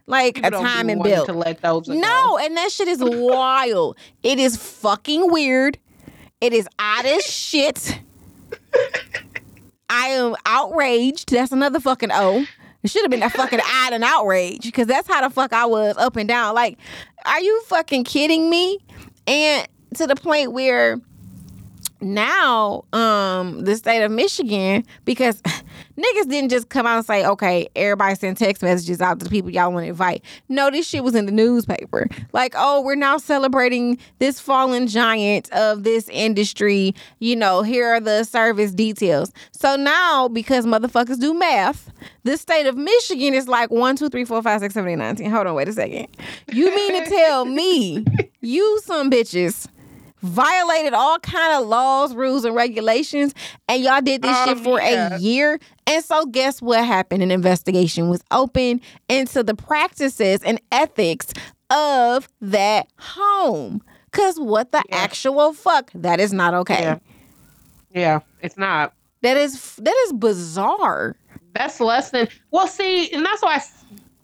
[0.07, 1.27] Like a timing belt.
[1.27, 1.93] to let those go.
[1.93, 3.97] No, and that shit is wild.
[4.21, 5.79] It is fucking weird.
[6.41, 7.99] It is odd as shit.
[9.89, 11.31] I am outraged.
[11.31, 12.45] That's another fucking O.
[12.85, 15.65] It should have been that fucking odd and outrage because that's how the fuck I
[15.65, 16.53] was up and down.
[16.53, 16.77] Like,
[17.25, 18.77] are you fucking kidding me?
[19.25, 21.01] And to the point where
[22.05, 25.41] now um the state of Michigan because
[25.97, 29.29] niggas didn't just come out and say okay everybody send text messages out to the
[29.29, 30.23] people y'all want to invite.
[30.47, 32.07] No this shit was in the newspaper.
[32.31, 36.93] Like oh we're now celebrating this fallen giant of this industry.
[37.19, 39.31] You know here are the service details.
[39.51, 41.91] So now because motherfuckers do math
[42.23, 45.15] the state of Michigan is like one two three four five six seven eight nine
[45.15, 45.31] ten.
[45.31, 46.07] Hold on wait a second.
[46.51, 48.05] You mean to tell me
[48.41, 49.67] you some bitches
[50.25, 53.33] violated all kind of laws, rules, and regulations,
[53.69, 55.15] and y'all did this shit Um, for yeah.
[55.15, 55.59] a year.
[55.87, 57.23] And so, guess what happened?
[57.23, 61.27] An investigation was open into the practices and ethics
[61.69, 63.81] of that home.
[64.11, 64.95] Cause what the Yeah.
[64.97, 65.91] actual fuck?
[65.93, 66.81] That is not okay.
[66.81, 66.97] Yeah.
[67.93, 68.93] Yeah, it's not.
[69.21, 71.15] That is that is bizarre.
[71.53, 72.67] That's less than well.
[72.67, 73.55] See, and that's why.
[73.55, 73.63] I,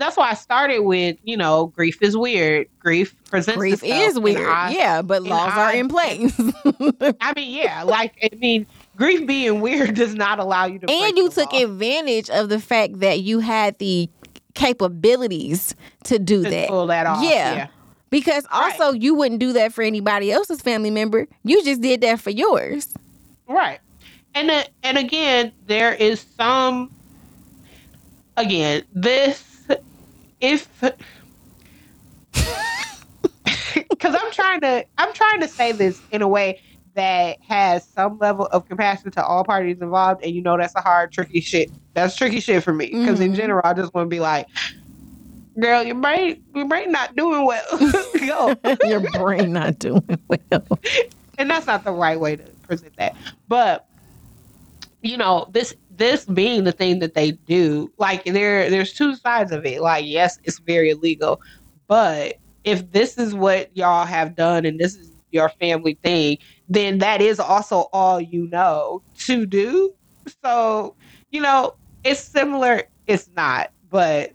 [0.01, 2.67] that's why I started with you know grief is weird.
[2.79, 3.57] Grief presents.
[3.57, 4.47] Grief is weird.
[4.47, 6.33] odd- yeah, but laws are in place.
[7.21, 10.89] I mean, yeah, like I mean, grief being weird does not allow you to.
[10.89, 11.63] and you took law.
[11.63, 14.09] advantage of the fact that you had the
[14.53, 16.67] capabilities to do to that.
[16.69, 17.23] pull that off.
[17.23, 17.53] Yeah.
[17.53, 17.67] yeah.
[18.09, 18.73] Because Right.
[18.73, 21.27] also you wouldn't do that for anybody else's family member.
[21.43, 22.93] You just did that for yours.
[23.47, 23.79] Right.
[24.35, 26.91] And then, and again, there is some
[28.37, 29.50] again, this
[30.41, 30.95] if cuz
[34.03, 36.59] I'm trying to I'm trying to say this in a way
[36.95, 40.81] that has some level of compassion to all parties involved and you know that's a
[40.81, 41.71] hard tricky shit.
[41.93, 43.35] That's tricky shit for me because in Mhm.
[43.35, 44.47] general I just want to be like
[45.59, 47.65] Girl, your brain, your brain not doing well.
[48.25, 48.55] Go.
[48.87, 50.65] Your brain not doing well.
[51.37, 53.17] and that's not the right way to present that.
[53.49, 53.85] But
[55.01, 59.51] you know, this this being the thing that they do, like there there's two sides
[59.51, 59.81] of it.
[59.81, 61.39] Like, yes, it's very illegal,
[61.87, 66.37] but if this is what y'all have done and this is your family thing,
[66.67, 69.93] then that is also all you know to do.
[70.43, 70.95] So,
[71.31, 74.31] you know, it's similar, it's not, but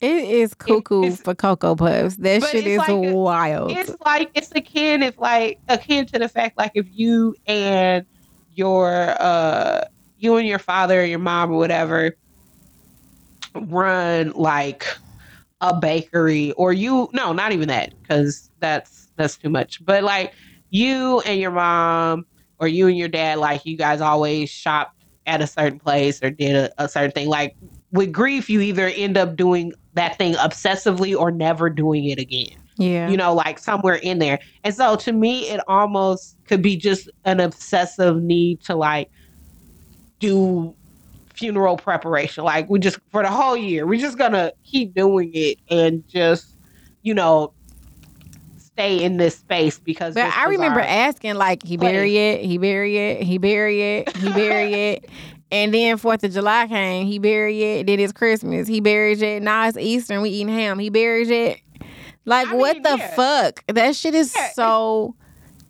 [0.00, 2.16] It is cuckoo it's- for Cocoa Puffs.
[2.16, 3.72] That shit is like a- wild.
[3.72, 8.06] it's like it's akin if like akin to the fact like if you and
[8.54, 9.84] your uh
[10.20, 12.16] you and your father or your mom or whatever
[13.54, 14.86] run like
[15.60, 20.32] a bakery or you no not even that because that's that's too much but like
[20.70, 22.24] you and your mom
[22.58, 24.94] or you and your dad like you guys always shop
[25.26, 27.56] at a certain place or did a, a certain thing like
[27.92, 32.60] with grief you either end up doing that thing obsessively or never doing it again
[32.80, 33.08] yeah.
[33.10, 34.38] you know, like somewhere in there.
[34.64, 39.10] And so to me, it almost could be just an obsessive need to like
[40.20, 40.74] do
[41.34, 42.44] funeral preparation.
[42.44, 46.54] Like we just for the whole year, we're just gonna keep doing it and just,
[47.02, 47.52] you know,
[48.58, 50.14] stay in this space because.
[50.14, 51.92] But I remember asking, like, he place.
[51.92, 55.10] bury it, he bury it, he bury it, he bury it.
[55.52, 57.86] And then Fourth of July came, he buried it.
[57.86, 59.42] Then it's Christmas, he buried it.
[59.42, 61.60] Now it's Easter, and we eating ham, he buried it.
[62.24, 63.14] Like, I what mean, the yeah.
[63.14, 63.64] fuck?
[63.66, 65.16] That shit is Yeah, so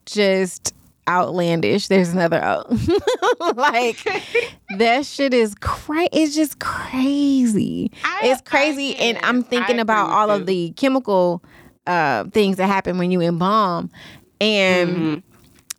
[0.05, 0.74] just
[1.09, 1.88] outlandish.
[1.88, 3.53] There's another O.
[3.57, 3.98] like,
[4.78, 6.09] that shit is crazy.
[6.12, 10.40] It's just crazy I- it's crazy and i'm thinking about all you.
[10.40, 11.42] of the chemical
[11.86, 13.90] uh things that happen when you embalm
[14.40, 15.22] and Mhm.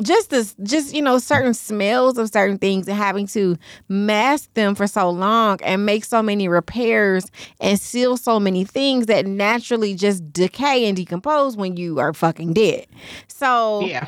[0.02, 4.76] Just this just you know certain smells of certain things and having to mask them
[4.76, 7.26] for so long and make so many repairs
[7.60, 12.54] and seal so many things that naturally just decay and decompose when you are fucking
[12.54, 12.86] dead
[13.28, 14.08] so Yeah.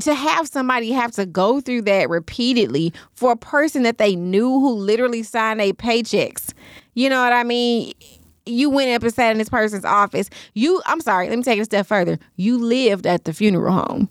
[0.00, 4.48] to have somebody have to go through that repeatedly for a person that they knew
[4.60, 6.52] who literally signed a paychecks.
[6.94, 7.92] You know what I mean?
[8.46, 10.30] You went up and sat in this person's office.
[10.54, 12.18] You, I'm sorry, let me take it a step further.
[12.36, 14.08] You lived at the funeral home.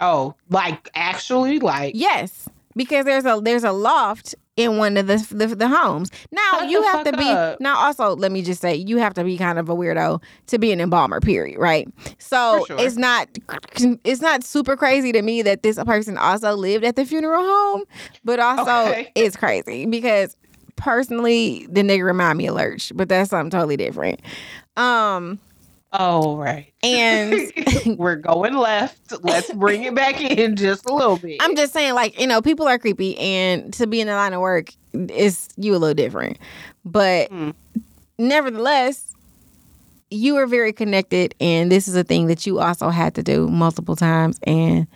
[0.00, 5.16] Oh, like actually, like Yes, because there's a there's a loft in one of the
[5.30, 6.10] the, the homes.
[6.32, 7.60] Now Shut you have to be up.
[7.60, 10.58] now also let me just say you have to be kind of a weirdo to
[10.58, 11.20] be an embalmer.
[11.20, 11.58] Period.
[11.58, 11.88] Right.
[12.18, 12.76] So sure.
[12.78, 13.28] it's not
[14.04, 17.84] it's not super crazy to me that this person also lived at the funeral home,
[18.24, 19.12] but also Okay.
[19.14, 20.36] it's crazy because
[20.76, 24.20] personally the nigga remind me of Lurch, but that's something totally different.
[24.76, 25.38] Um
[25.92, 26.72] oh right.
[26.82, 27.40] and
[27.98, 29.12] We're going left.
[29.22, 31.38] Let's bring it back in just a little bit.
[31.40, 34.32] I'm just saying, like, you know, people are creepy, and to be in the line
[34.32, 36.38] of work is you a little different.
[36.84, 37.54] But Mm.
[38.18, 39.06] nevertheless,
[40.10, 43.48] you are very connected, and this is a thing that you also had to do
[43.48, 44.86] multiple times, and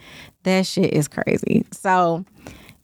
[0.43, 1.65] that shit is crazy.
[1.73, 2.25] So,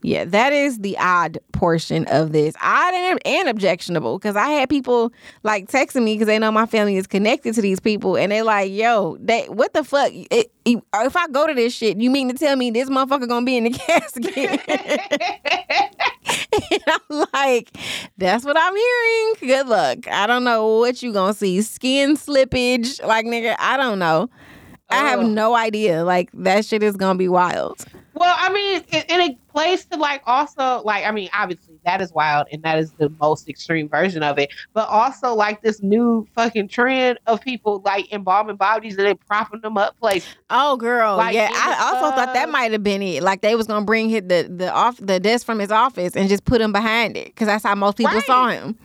[0.02, 2.54] yeah, that is the odd portion of this.
[2.62, 6.66] Odd and, and objectionable because I had people like texting me because they know my
[6.66, 10.10] family is connected to these people, and they're like, "Yo, they what the fuck?
[10.12, 13.28] It, it- if I go to this shit, you mean to tell me this motherfucker
[13.28, 14.60] gonna be in the casket?"
[16.70, 17.76] and I'm like,
[18.18, 19.34] "That's what I'm hearing.
[19.40, 20.08] Good luck.
[20.08, 21.60] I don't know what you gonna see.
[21.62, 23.56] Skin slippage, like nigga.
[23.58, 24.30] I don't know.
[24.90, 26.04] I have no idea.
[26.04, 27.84] Like that shit is gonna be wild."
[28.14, 32.12] Well, I mean, in, a place to like also like I mean, obviously that is
[32.12, 34.52] wild and that is the most extreme version of it.
[34.74, 39.60] But also like this new fucking trend of people like embalming bodies and then propping
[39.60, 40.26] them up place.
[40.50, 41.50] Oh, girl, Like, yeah.
[41.52, 43.22] I also thought that uh, might have been it.
[43.22, 46.28] Like they was gonna bring hit the the off the desk from his office and
[46.28, 48.24] just put him behind it because that's how most people Right.
[48.26, 48.76] saw him.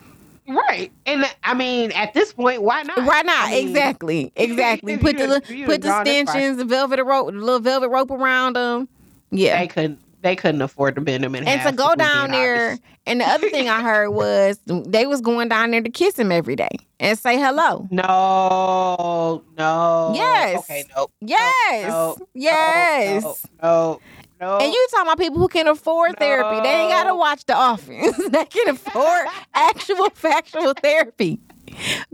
[0.48, 0.92] Right.
[1.06, 2.98] And I mean, at this point, why not?
[3.04, 3.48] Why not?
[3.48, 4.96] I mean, exactly, exactly.
[4.96, 8.88] Put the put the stanchions, the velvet rope, the little velvet rope around them.
[9.30, 9.58] Yeah.
[9.58, 11.70] They couldn't they couldn't afford to bend them in and half.
[11.70, 12.82] to go down there, honest.
[13.06, 16.32] and the other thing I heard was they was going down there to kiss him
[16.32, 17.86] every day and say hello.
[17.90, 20.12] No, no.
[20.14, 20.58] Yes.
[20.58, 21.12] Okay, nope.
[21.20, 23.46] Yes, no, yes.
[23.62, 24.00] No,
[24.40, 24.64] no, no.
[24.64, 26.60] And you talking about people who can afford therapy.
[26.62, 28.16] They ain't gotta watch The Office.
[28.30, 31.40] they can afford actual factual therapy.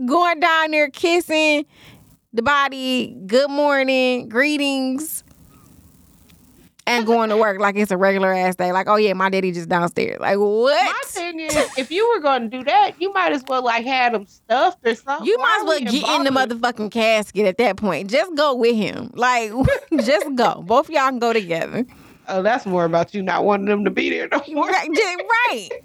[0.05, 1.65] Going down there kissing
[2.33, 5.23] the body, good morning, greetings,
[6.85, 8.71] and going to work like it's a regular ass day.
[8.71, 10.19] Like, oh yeah, my daddy just downstairs.
[10.19, 10.83] Like what?
[10.83, 13.85] My thing is, if you were going to do that, you might as well like
[13.85, 15.27] have him stuffed or something.
[15.27, 18.09] You Why might as well we get in the motherfucking casket at that point.
[18.09, 19.11] Just go with him.
[19.13, 19.51] Like,
[20.03, 20.63] just go.
[20.65, 21.85] Both of y'all can go together.
[22.27, 24.67] Oh, that's more about you not wanting them to be there no more.
[24.67, 25.69] Right.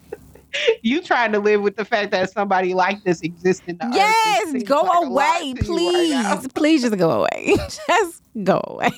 [0.83, 3.91] You trying to live with the fact that somebody like this exists in the.
[3.93, 6.49] Yes, go like away, you right please.
[6.55, 7.55] please just go away.
[7.87, 8.91] just go away.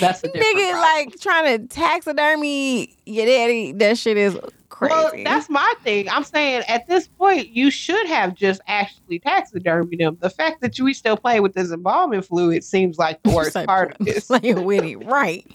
[0.00, 0.80] That's a Nigga, problem.
[0.80, 4.38] like trying to taxidermy your daddy, that shit is
[4.70, 4.94] crazy.
[4.94, 6.08] Well, that's my thing.
[6.08, 10.16] I'm saying at this point, you should have just actually taxidermied them.
[10.20, 13.96] The fact that you still play with this embalming fluid seems like the worst part
[14.00, 14.26] of this.
[14.26, 14.96] Playing with it.
[14.96, 15.46] Right.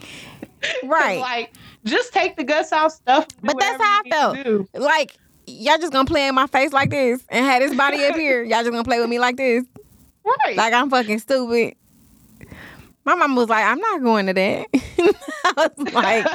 [0.84, 1.20] Right.
[1.20, 1.53] Like,
[1.86, 3.28] just take the guts out stuff.
[3.41, 4.68] But that's how I felt.
[4.74, 8.16] like, y'all just gonna play in my face like this and have this body up
[8.16, 8.43] here.
[8.43, 9.66] Y'all just gonna play with me like this.
[10.26, 10.55] Right.
[10.55, 11.76] Like I'm fucking stupid.
[13.05, 14.68] My mom was like, I'm not going to that.
[15.43, 16.26] I was like,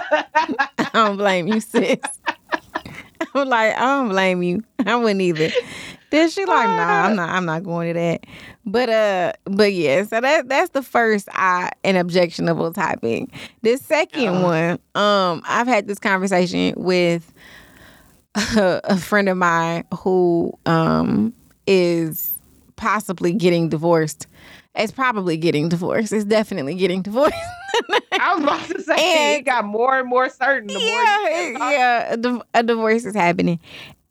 [0.79, 1.97] I don't blame you, sis.
[3.35, 4.63] I'm like, I don't blame you.
[4.85, 5.49] I wouldn't either.
[6.11, 8.25] Then she like, nah, I'm not I'm not going to that.
[8.65, 13.29] But uh but yeah, so that that's the first I an objectionable topic.
[13.63, 14.45] The 2nd Uh-huh.
[14.95, 17.33] one, um, I've had this conversation with
[18.35, 21.33] a, a friend of mine who um
[21.67, 22.39] is
[22.77, 24.27] possibly getting divorced.
[24.75, 26.13] It's probably getting divorced.
[26.13, 27.35] It's definitely getting divorced.
[28.13, 28.95] I was about to say
[29.35, 30.69] And- it got more and more certain.
[30.69, 33.59] The yeah, yeah, a, div- a divorce is happening.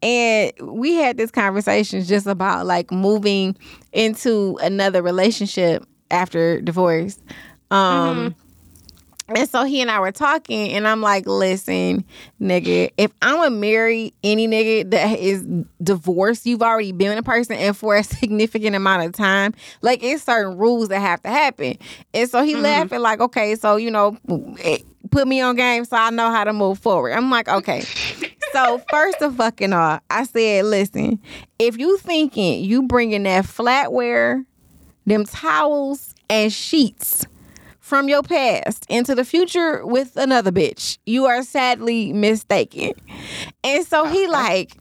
[0.08, 3.58] And we had this conversation just about like moving
[3.92, 7.20] into another relationship after divorce.
[7.72, 8.34] Um
[9.30, 12.06] and so he and I were talking, and I'm like, listen,
[12.40, 15.46] nigga, if I'm gonna marry any nigga that is
[15.84, 20.24] divorced, you've already been a person and for a significant amount of time, like it's
[20.24, 21.78] certain rules that have to happen.
[22.14, 24.18] And so he laughing like, okay, so you know,
[25.12, 27.14] put me on game so I know how to move forward.
[27.14, 27.82] I'm like, okay.
[28.54, 31.20] so first of fucking all, I said, listen,
[31.60, 34.46] if you thinking you bringing that flatware,
[35.06, 37.26] them towels and sheets
[37.80, 40.98] from your past into the future with another bitch.
[41.06, 42.92] You are sadly mistaken.
[43.64, 44.34] And so he uh-huh.
[44.34, 44.74] like,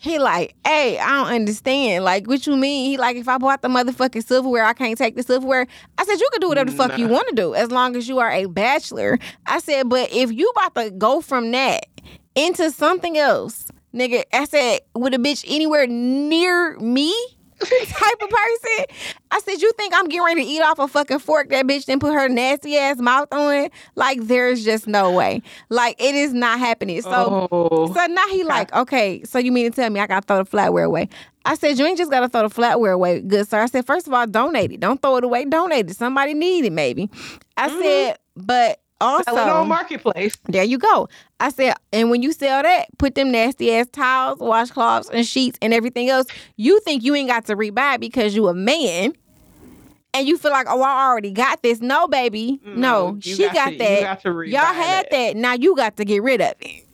[0.00, 2.04] he like, hey, I don't understand.
[2.04, 2.90] Like, what you mean?
[2.90, 5.66] He like, if I bought the motherfucking silverware, I can't take the silverware.
[6.00, 8.08] I said, you can do whatever the fuck you want to do as long as
[8.08, 9.18] you are a bachelor.
[9.44, 11.84] I said, but if you about to go from that
[12.34, 17.14] into something else, nigga, I said, with a bitch anywhere near me,
[17.88, 18.84] type of person.
[19.30, 21.84] I said, you think I'm getting ready to eat off a fucking fork that bitch
[21.86, 23.72] then put her nasty ass mouth on it?
[23.94, 25.42] Like, there's just no way.
[25.68, 27.02] Like, it is not happening.
[27.02, 27.92] So, Oh.
[27.92, 30.50] so now he like, okay, so you mean to tell me I gotta throw the
[30.50, 31.08] flatware away?
[31.44, 33.60] I said, you ain't just gotta throw the flatware away, good sir.
[33.60, 34.80] I said, first of all, donate it.
[34.80, 35.44] Don't throw it away.
[35.44, 35.96] Donate it.
[35.96, 37.10] Somebody need it, maybe.
[37.56, 37.82] I mm-hmm.
[37.82, 40.36] said, but also Sell it on marketplace.
[40.48, 41.08] there you go.
[41.40, 45.58] I said, and when you sell that, put them nasty ass towels, washcloths, and sheets
[45.62, 46.26] and everything else.
[46.56, 49.14] You think you ain't got to rebuy because you a man.
[50.12, 51.80] And you feel like, oh, I already got this.
[51.80, 52.60] No, baby.
[52.66, 54.22] No, you she got got, to- that.
[54.24, 55.10] got Y'all had that.
[55.12, 55.36] that.
[55.36, 56.84] Now you got to get rid of it.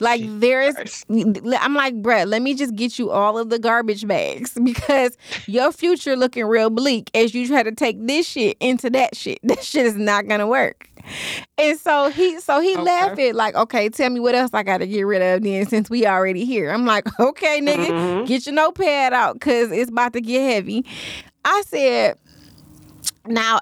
[0.00, 4.06] Like there is, I'm like, bruh, let me just get you all of the garbage
[4.08, 8.90] bags because your future looking real bleak as you try to take this shit into
[8.90, 9.38] that shit.
[9.44, 10.88] That shit is not gonna work.
[11.58, 12.82] And so he, so he Okay.
[12.82, 15.88] laughing like, okay, tell me what else I got to get rid of then since
[15.88, 16.70] we already here.
[16.70, 18.26] I'm like, okay, nigga, Mhm.
[18.26, 20.84] get your notepad out because it's about to get heavy.
[21.44, 22.18] I said,
[23.26, 23.60] now,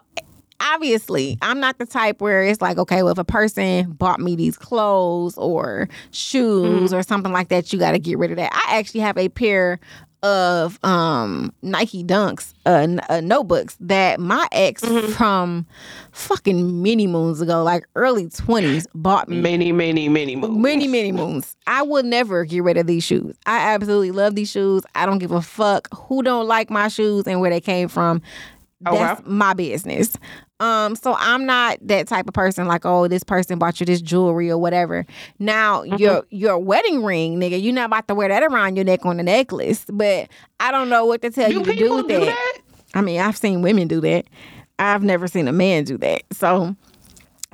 [0.60, 4.36] obviously, I'm not the type where it's like, okay, well, if a person bought me
[4.36, 8.52] these clothes or shoes or something like that, you got to get rid of that.
[8.52, 9.80] I actually have a pair
[10.22, 14.82] of um Nike Dunks uh, n- uh notebooks that my ex
[15.16, 15.66] from
[16.12, 20.56] fucking many moons ago like early 20s bought me Many, many, many moons.
[20.58, 21.56] Many, many moons.
[21.66, 23.36] I will never get rid of these shoes.
[23.46, 24.84] I absolutely love these shoes.
[24.94, 28.22] I don't give a fuck who don't like my shoes and where they came from.
[28.86, 29.26] Oh, That's wow.
[29.28, 30.16] my business.
[30.62, 34.00] Um, so I'm not that type of person like, oh, this person bought you this
[34.00, 35.04] jewelry or whatever.
[35.38, 35.96] Now Mm-hmm.
[35.96, 39.18] your your wedding ring, nigga, you're not about to wear that around your neck on
[39.18, 39.84] a necklace.
[39.92, 40.28] But
[40.60, 42.26] I don't know what to tell Do you to do with do that.
[42.26, 42.58] that?
[42.94, 44.26] I mean, I've seen women do that.
[44.78, 46.22] I've never seen a man do that.
[46.32, 46.76] So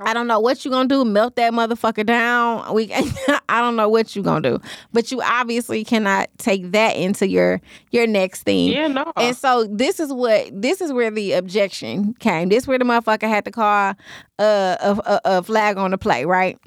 [0.01, 1.05] I don't know what you gonna do.
[1.05, 2.73] Melt that motherfucker down.
[2.75, 2.93] We
[3.49, 4.61] I don't know what you gonna do.
[4.93, 8.73] But you obviously cannot take that into your your next thing.
[8.73, 9.13] Yeah, no.
[9.17, 12.49] And so this is what this is where the objection came.
[12.49, 13.95] This where the motherfucker had to call
[14.39, 16.59] uh, a, a, a flag on the play, right?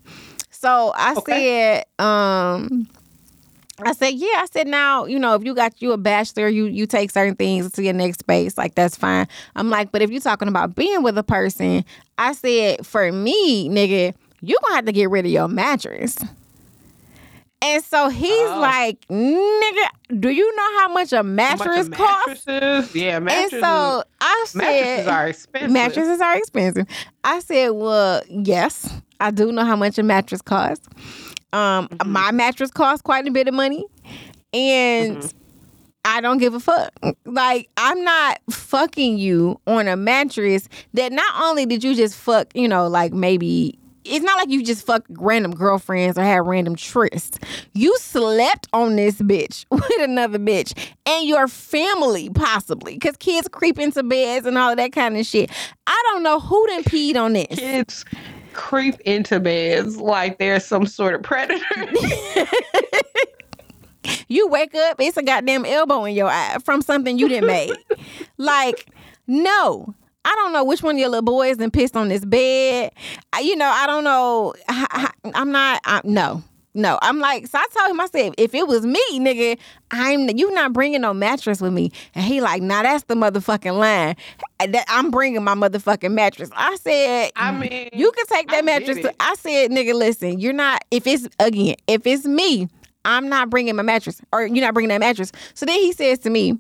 [0.50, 1.84] So I Okay.
[1.98, 2.88] said, um,
[3.86, 4.28] I said, yeah.
[4.38, 7.36] I said, now, you know, if you got you a bachelor, you you take certain
[7.36, 9.28] things to your next space, like that's fine.
[9.56, 11.84] I'm like, but if you're talking about being with a person,
[12.18, 16.18] I said, for me, nigga, you gonna have to get rid of your mattress.
[17.64, 18.60] And so he's Oh.
[18.60, 22.48] like, nigga, do you know how much a How much mattress costs?
[22.48, 22.96] mattresses?
[22.96, 25.72] Yeah, And so I said, mattresses are expensive.
[25.72, 26.88] mattresses are expensive.
[27.24, 30.88] I said, well, yes, I do know how much a mattress costs.
[31.54, 32.12] Um, Mm-hmm.
[32.12, 33.86] my mattress costs quite a bit of money,
[34.54, 35.38] and Mm-hmm.
[36.04, 36.92] I don't give a fuck.
[37.26, 42.48] Like, I'm not fucking you on a mattress that not only did you just fuck,
[42.56, 43.78] you know, like maybe.
[44.04, 47.38] It's not like you just fuck random girlfriends or had random trysts.
[47.74, 50.74] You slept on this bitch with another bitch
[51.06, 55.26] and your family, possibly, because kids creep into beds and all of that kind of
[55.28, 55.52] shit.
[55.86, 57.46] I don't know who done peed on this.
[57.60, 58.04] Kids
[58.62, 61.66] creep into beds like they're some sort of predator.
[64.28, 67.72] You wake up, it's a goddamn elbow in your eye from something you didn't make.
[68.38, 68.88] like,
[69.28, 69.94] no.
[70.24, 72.92] I don't know which one of your little boys and pissed on this bed.
[73.34, 74.54] I, you know, I don't know.
[74.70, 75.82] I, am not.
[75.84, 76.44] I, no,
[76.74, 76.98] no.
[77.02, 78.00] I'm like, so I told him.
[78.00, 79.58] I said, if it was me, nigga,
[79.92, 80.30] I'm.
[80.38, 81.92] You not bringing no mattress with me.
[82.16, 84.16] And he like, nah, that's the motherfucking line.
[84.60, 86.50] That I'm bringing my motherfucking mattress.
[86.56, 89.00] I said, I mean, you can take that I mattress.
[89.00, 89.14] To.
[89.20, 90.84] I said, nigga, listen, you're not.
[90.92, 92.70] If it's again, if it's me,
[93.04, 95.32] I'm not bringing my mattress, or you're not bringing that mattress.
[95.54, 96.60] So then he says to me,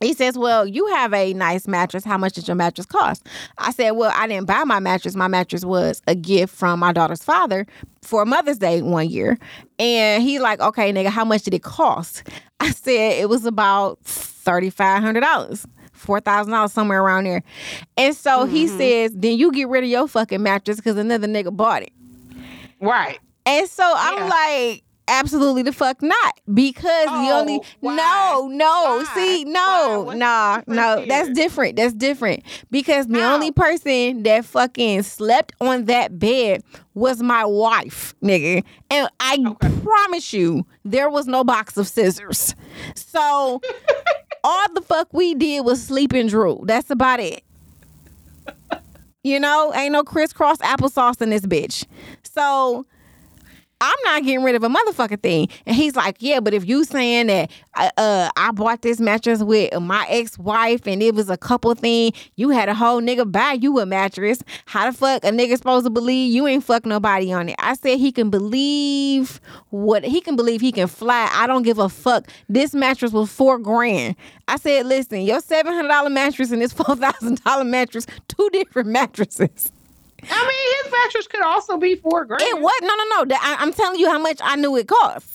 [0.00, 2.04] he says, Well, you have a nice mattress.
[2.04, 3.26] How much did your mattress cost?
[3.58, 5.14] I said, Well, I didn't buy my mattress.
[5.16, 7.66] My mattress was a gift from my daughter's father
[8.02, 9.38] for Mother's Day one year.
[9.78, 12.22] And he like, Okay, nigga, how much did it cost?
[12.60, 17.42] I said it was about $3,500 four thousand dollars somewhere around there.
[17.96, 18.76] And so he Mm-hmm.
[18.76, 21.92] says, then you get rid of your fucking mattress because another nigga bought it.
[22.80, 23.18] Right.
[23.46, 26.40] And so I'm like, absolutely the fuck not.
[26.52, 27.96] Because the Oh, only why?
[27.96, 29.04] no, no, Why?
[29.14, 31.76] see, no, nah, the no, that's different.
[31.76, 32.42] That's different.
[32.70, 33.34] Because the How?
[33.34, 36.62] only person that fucking slept on that bed
[36.94, 38.64] was my wife, nigga.
[38.90, 39.80] And I Okay.
[39.82, 42.54] promise you, there was no box of scissors.
[42.94, 43.60] So
[44.44, 46.64] all the fuck we did was sleep and drool.
[46.66, 47.42] That's about it.
[49.22, 51.84] You know, ain't no crisscross applesauce in this bitch.
[52.22, 52.86] So
[53.80, 55.48] I'm not getting rid of a motherfucking thing.
[55.66, 59.42] And he's like, yeah, but if you saying that uh, uh, I bought this mattress
[59.42, 63.52] with my ex-wife and it was a couple thing, you had a whole nigga buy
[63.52, 64.42] you a mattress.
[64.64, 67.56] How the fuck a nigga supposed to believe you ain't fuck nobody on it?
[67.58, 71.28] I said he can believe what he can believe he can fly.
[71.32, 72.28] I don't give a fuck.
[72.48, 74.16] This mattress was four grand.
[74.48, 78.48] I said, listen, your seven hundred dollar mattress and this four thousand dollar mattress, two
[78.50, 79.70] different mattresses.
[80.30, 82.42] I mean, his mattress could also be four grand.
[82.42, 82.82] It what?
[82.82, 83.36] No, no, no.
[83.40, 85.32] I, I'm telling you how much I knew it cost.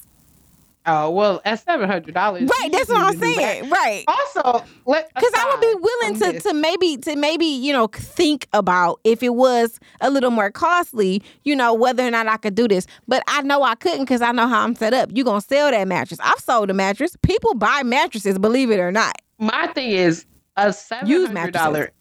[0.84, 2.50] Oh well, at seven hundred dollars.
[2.60, 3.70] Right, that's what I'm saying.
[3.70, 4.04] Right.
[4.08, 8.48] Also, Because I would be willing to, this- to maybe to maybe you know think
[8.52, 12.56] about if it was a little more costly, you know whether or not I could
[12.56, 12.88] do this.
[13.08, 15.12] But I know I couldn't because I know how I'm set up.
[15.14, 16.20] You gonna sell that mattress?
[16.24, 17.16] I've sold a mattress.
[17.22, 19.14] People buy mattresses, believe it or not.
[19.38, 20.26] My thing is
[20.58, 21.92] a seven hundred dollar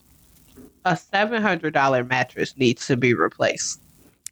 [0.85, 3.81] a seven hundred dollar mattress needs to be replaced.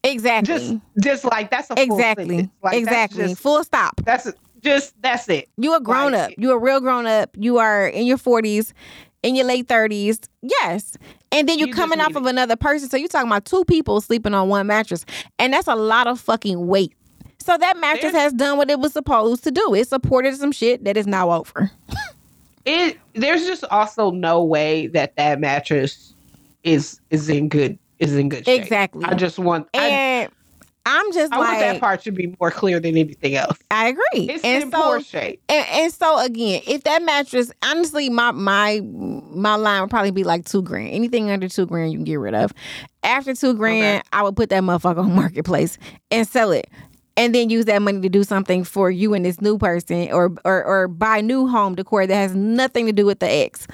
[0.05, 0.55] Exactly.
[0.55, 2.51] Just just like that's a full exactly.
[2.62, 3.24] Like, exactly.
[3.28, 4.01] just- Full stop.
[4.05, 4.30] That's
[4.62, 5.49] just that's it.
[5.57, 6.38] You a grown Like- up.
[6.38, 7.30] You a real grown up.
[7.36, 8.72] You are in your forties,
[9.22, 10.20] in your late thirties.
[10.42, 10.96] Yes.
[11.32, 12.88] And then you're You coming off of another person.
[12.88, 15.05] So you're talking about two people sleeping on one mattress.
[15.38, 16.94] And that's a lot of fucking weight.
[17.40, 19.74] So that mattress There's- has done what it was supposed to do.
[19.74, 21.70] It supported some shit that is now over.
[22.64, 26.14] It there's just also no way that that mattress
[26.65, 28.63] is is in good is in good shape.
[28.63, 29.05] Exactly.
[29.05, 30.31] I just want And
[30.89, 33.59] I'm just I want that part to be more clear than anything else.
[33.71, 34.31] I agree.
[34.31, 35.43] It's and in so poor shape.
[35.51, 40.25] And, and so again, if that mattress, honestly, my my my line would probably be
[40.25, 40.89] like two grand.
[40.89, 42.55] Anything under two grand, you can get rid of.
[43.03, 45.77] After two grand, I would put that motherfucker on marketplace
[46.11, 46.71] and sell it,
[47.19, 50.33] and then use that money to do something for you and this new person, or
[50.47, 53.67] or or buy new home decor that has nothing to do with the ex.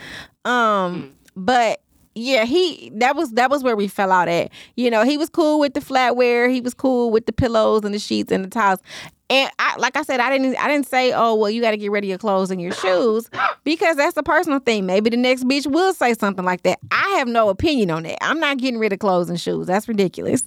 [0.45, 1.81] Um, but
[2.15, 4.51] yeah, he that was that was where we fell out at.
[4.77, 7.95] You know, he was cool with the flatware, he was cool with the pillows and
[7.95, 8.81] the sheets and the towels.
[9.31, 11.77] And I like I said, I didn't I didn't say, oh well, you got to
[11.77, 13.29] get rid of your clothes and your shoes
[13.65, 14.87] because that's a personal thing.
[14.87, 16.79] Maybe the next bitch will say something like that.
[16.93, 18.23] I have no opinion on that.
[18.23, 19.67] I'm not getting rid of clothes and shoes.
[19.67, 20.45] That's ridiculous.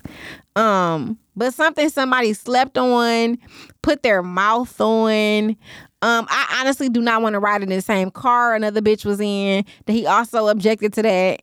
[0.55, 3.37] Um, but something somebody slept on,
[3.81, 5.57] put their mouth on.
[6.01, 9.19] Um, I honestly do not want to ride in the same car another bitch was
[9.19, 9.65] in.
[9.85, 11.41] That he also objected to that.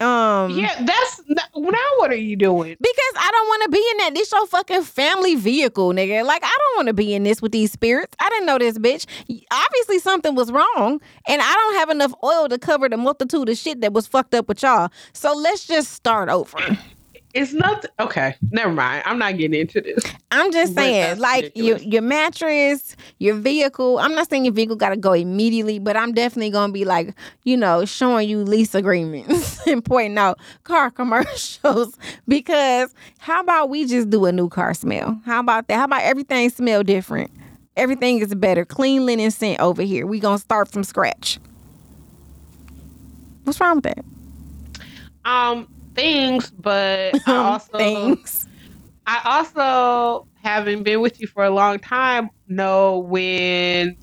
[0.00, 2.74] Um, Yeah, that's now what are you doing?
[2.80, 4.14] because I don't want to be in that.
[4.14, 6.24] This your fucking family vehicle, nigga.
[6.24, 8.14] Like I don't want to be in this with these spirits.
[8.18, 9.04] I didn't know this bitch.
[9.50, 13.58] Obviously something was wrong, and I don't have enough oil to cover the multitude of
[13.58, 14.90] shit that was fucked up with y'all.
[15.12, 16.58] So let's just start over.
[17.32, 18.34] It's not okay.
[18.50, 19.04] Never mind.
[19.06, 20.04] I'm not getting into this.
[20.32, 23.98] I'm just But saying, like your your mattress, your vehicle.
[24.00, 27.14] I'm not saying your vehicle got to go immediately, but I'm definitely gonna be like,
[27.44, 33.86] you know, showing you lease agreements and pointing out car commercials because how about we
[33.86, 35.20] just do a new car smell?
[35.24, 35.76] How about that?
[35.76, 37.30] How about everything smell different?
[37.76, 38.64] Everything is better.
[38.64, 40.04] Clean linen scent over here.
[40.04, 41.38] We gonna start from scratch.
[43.44, 44.04] What's wrong with that?
[45.24, 45.68] Um,
[46.00, 48.46] things, but I also Things.
[49.06, 53.96] I also having been with you for a long time know when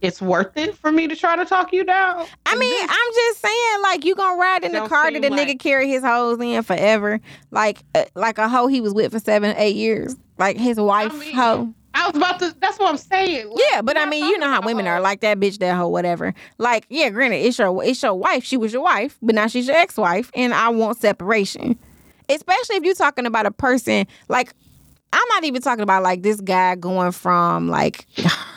[0.00, 2.24] it's worth it for me to try to talk you down.
[2.46, 5.22] I mean, I'm just saying, like, you gonna ride in the Don't car seem that
[5.28, 7.20] the like- nigga carry his hoes in forever,
[7.50, 11.12] like, uh, like a hoe he was with for seven, eight years, like his wife
[11.18, 11.74] mean, hoe.
[12.08, 12.54] Was about to.
[12.60, 13.48] That's what I'm saying.
[13.50, 15.02] Like, Yeah, but I mean, you know how women are, oh.
[15.02, 16.34] like that bitch, that hoe, whatever.
[16.58, 18.44] Like, yeah, granted, it's your, it's your wife.
[18.44, 21.78] She was your wife, but now she's your ex-wife, and I want separation.
[22.28, 24.52] Especially if you're talking about a person like.
[25.10, 28.04] I'm not even talking about like this guy going from like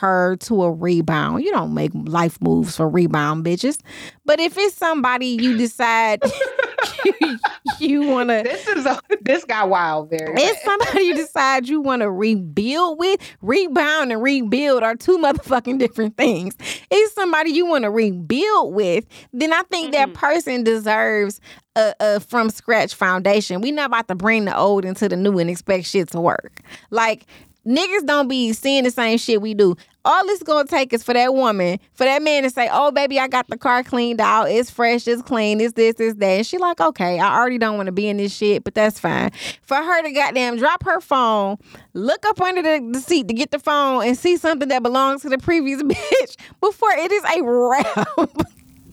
[0.00, 1.42] her to a rebound.
[1.44, 3.80] You don't make life moves for rebound bitches.
[4.26, 6.20] But if it's somebody you decide
[7.20, 7.38] you,
[7.78, 10.34] you want to This is a, this got wild very.
[10.36, 13.20] If somebody you decide you want to rebuild with.
[13.40, 16.54] Rebound and rebuild are two motherfucking different things.
[16.90, 20.18] If somebody you want to rebuild with, then I think that mm-hmm.
[20.18, 21.40] person deserves
[21.76, 23.60] a, a from scratch foundation.
[23.60, 26.60] we not about to bring the old into the new and expect shit to work.
[26.90, 27.26] Like,
[27.66, 29.76] niggas don't be seeing the same shit we do.
[30.04, 33.20] All it's gonna take is for that woman, for that man to say, "Oh, baby,
[33.20, 34.50] I got the car cleaned out.
[34.50, 35.06] It's fresh.
[35.06, 35.60] It's clean.
[35.60, 35.94] It's this.
[36.00, 38.64] It's that." And she like, "Okay, I already don't want to be in this shit,
[38.64, 39.30] but that's fine."
[39.62, 41.56] For her to goddamn drop her phone,
[41.94, 45.22] look up under the, the seat to get the phone, and see something that belongs
[45.22, 48.08] to the previous bitch before it is a wrap.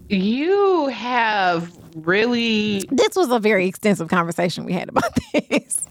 [0.09, 5.85] You have really this was a very extensive conversation we had about this.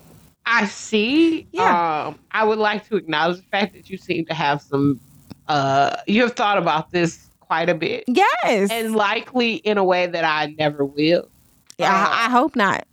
[0.51, 1.47] I see.
[1.53, 2.07] Yeah.
[2.09, 4.99] Um, I would like to acknowledge the fact that you seem to have some.
[5.47, 8.71] Uh, you have thought about this quite a bit, Yes.
[8.71, 11.29] and likely in a way that I never will.
[11.79, 12.87] Yeah, I, I hope not.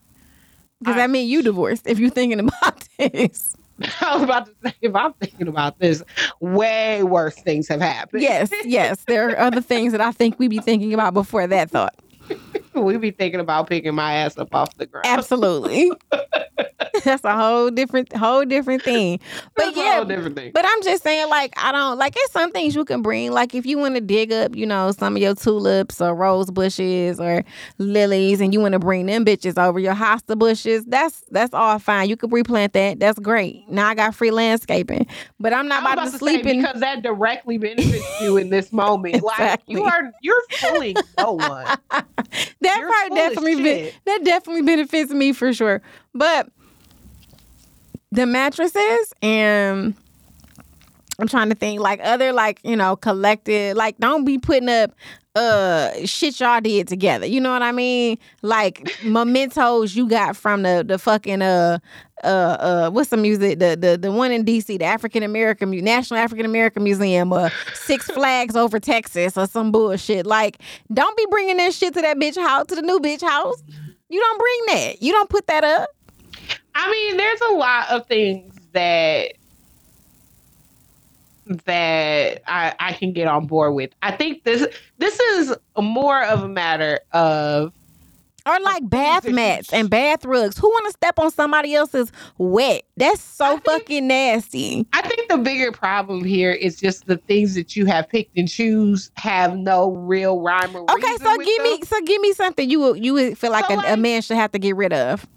[0.79, 3.55] Because I- that mean you divorced if you're thinking about this.
[4.01, 6.01] I was about to say, if I'm thinking about this,
[6.39, 8.21] way worse things have happened.
[8.21, 9.03] Yes, yes.
[9.05, 11.95] There are other things that I think we'd be thinking about before that thought.
[12.73, 15.05] we'd be thinking about picking my ass up off the ground.
[15.07, 15.91] Absolutely.
[17.15, 19.19] That's a whole different whole different thing.
[19.55, 20.51] But That's a yeah, whole different thing.
[20.53, 23.31] But I'm just saying, like, I don't like it's some things you can bring.
[23.31, 26.49] Like, if you want to dig up, you know, some of your tulips or rose
[26.51, 27.43] bushes or
[27.77, 31.79] lilies, and you want to bring them bitches over your hosta bushes, that's that's all
[31.79, 32.09] fine.
[32.09, 32.99] You could replant that.
[32.99, 33.69] That's great.
[33.69, 35.05] Now I got free landscaping,
[35.39, 36.61] but I'm not I'm about, to say, sleep in.
[36.61, 39.15] because that directly benefits you in this moment.
[39.25, 39.75] Like Exactly.
[39.75, 41.65] you are, you're fooling no one.
[42.61, 45.81] That you're part definitely be, that definitely benefits me for sure.
[46.13, 46.49] But
[48.15, 49.93] the mattresses and
[51.19, 54.91] I'm trying to think like other like you know collected like don't be putting up
[55.35, 57.25] uh shit y'all did together.
[57.25, 58.17] You know what I mean?
[58.41, 61.79] Like mementos you got from the the fucking uh
[62.23, 66.19] uh uh what's the music the the the one in DC the African American National
[66.19, 70.25] African American Museum or Six Flags over Texas or some bullshit.
[70.25, 70.57] Like
[70.93, 73.61] don't be bringing that shit to that bitch house to the new bitch house.
[74.09, 75.01] You don't bring that.
[75.01, 75.89] You don't put that up.
[76.75, 79.33] I mean, there's a lot of things that
[81.65, 83.91] that I, I can get on board with.
[84.01, 84.65] I think this
[84.97, 87.71] this is more of a matter of
[88.47, 90.57] Or like bath mats and bath rugs.
[90.57, 92.81] Who want to step on somebody else's wet?
[92.97, 94.87] That's so think- fucking nasty.
[94.93, 98.49] I think the bigger problem here is just the things that you have picked and
[98.49, 102.67] choose have no real rhyme or Okay, reason so give me so give me something
[102.69, 104.93] you would you would feel like, So, a, a man should have to get rid
[104.93, 105.27] of.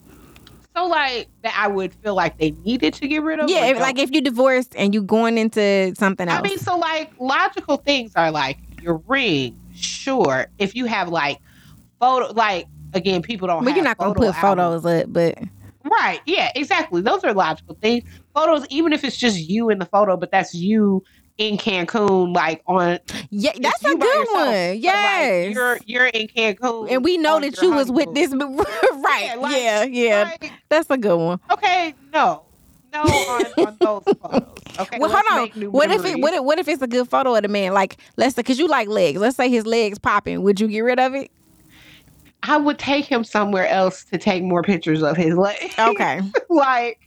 [0.79, 3.51] So like that I would feel like they needed to get rid of.
[3.51, 6.39] Yeah, if, like if you divorced and you going into something else.
[6.39, 10.47] I mean, so like logical things are like your ring, sure.
[10.59, 11.41] If you have like
[12.01, 13.65] photo, like again, people don't.
[13.65, 15.39] but you're not gonna put photos up, but
[15.85, 16.21] Right.
[16.27, 17.01] Yeah, exactly.
[17.01, 18.05] Those are logical things.
[18.35, 21.03] Photos, even if it's just you in the photo, but that's you
[21.39, 22.99] in Cancun, like on
[23.31, 24.45] yeah, that's a good yourself, one.
[24.47, 25.55] but, like, Yes.
[25.55, 26.91] you're you're in Cancun.
[26.91, 29.31] and we know that you was with this right.
[29.31, 30.37] Yeah, like- yeah, yeah.
[30.41, 31.41] Like, That's a good one.
[31.51, 32.43] okay, no.
[32.93, 34.49] No on, on those photos.
[34.81, 34.99] Okay.
[34.99, 35.63] Well, hold on.
[35.73, 37.75] What if it what if, what if it's a good photo of the man?
[37.75, 39.21] Like, let's say, cause you like legs.
[39.21, 40.41] Let's say his legs popping.
[40.43, 41.31] Would you get rid of it?
[42.43, 45.73] I would take him somewhere else to take more pictures of his leg.
[45.79, 46.21] Okay.
[46.49, 47.01] like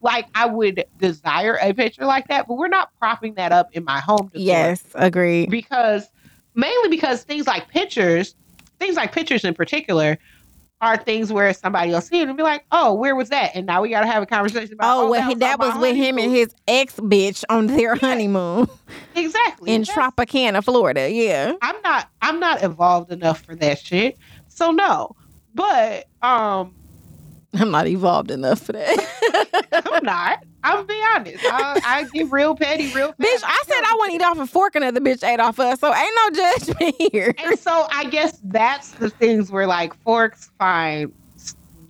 [0.00, 3.84] like I would desire a picture like that, but we're not propping that up in
[3.84, 4.28] my home.
[4.28, 4.40] decor.
[4.40, 5.50] yes, agreed.
[5.50, 6.08] because
[6.54, 8.34] mainly because things like pictures,
[8.78, 10.18] things like pictures in particular,
[10.82, 13.66] are things where somebody else see it and be like, "Oh, where was that?" And
[13.66, 14.96] now we got to have a conversation about.
[14.96, 17.94] Oh, oh well, he, on that was with him and his ex bitch on their
[17.94, 18.68] honeymoon
[19.14, 21.10] exactly in Tropicana, Florida.
[21.10, 21.54] Yeah.
[21.62, 22.10] I'm not.
[22.20, 24.18] I'm not evolved enough for that shit.
[24.62, 25.16] So no,
[25.52, 26.72] but um,
[27.52, 29.82] I'm not evolved enough for that.
[29.92, 30.38] I'm not.
[30.62, 31.44] I'm be honest.
[31.44, 33.08] I, I get real petty, real.
[33.20, 33.42] bitch.
[33.42, 35.80] I said I want to eat off a fork, and other bitch ate off us,
[35.80, 37.34] so ain't no judgment here.
[37.44, 41.12] And so I guess that's the things where like forks, fine,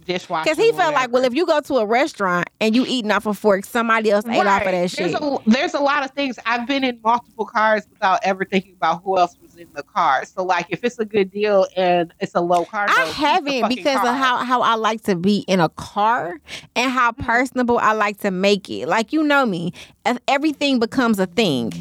[0.06, 0.44] dishwasher.
[0.44, 3.26] Because he felt like, well, if you go to a restaurant and you eating off
[3.26, 4.72] a fork, somebody else ate off of Right.
[4.72, 5.14] that shit.
[5.14, 6.38] A, there's a lot of things.
[6.46, 10.24] I've been in multiple cars without ever thinking about who else in the car.
[10.24, 14.00] So like, if it's a good deal and it's a low car, I haven't because
[14.00, 16.34] of how, how I like to be in a car
[16.76, 17.24] and how Mm-hmm.
[17.24, 18.86] personable I like to make it.
[18.88, 19.72] Like you know me,
[20.06, 21.72] if everything becomes a thing.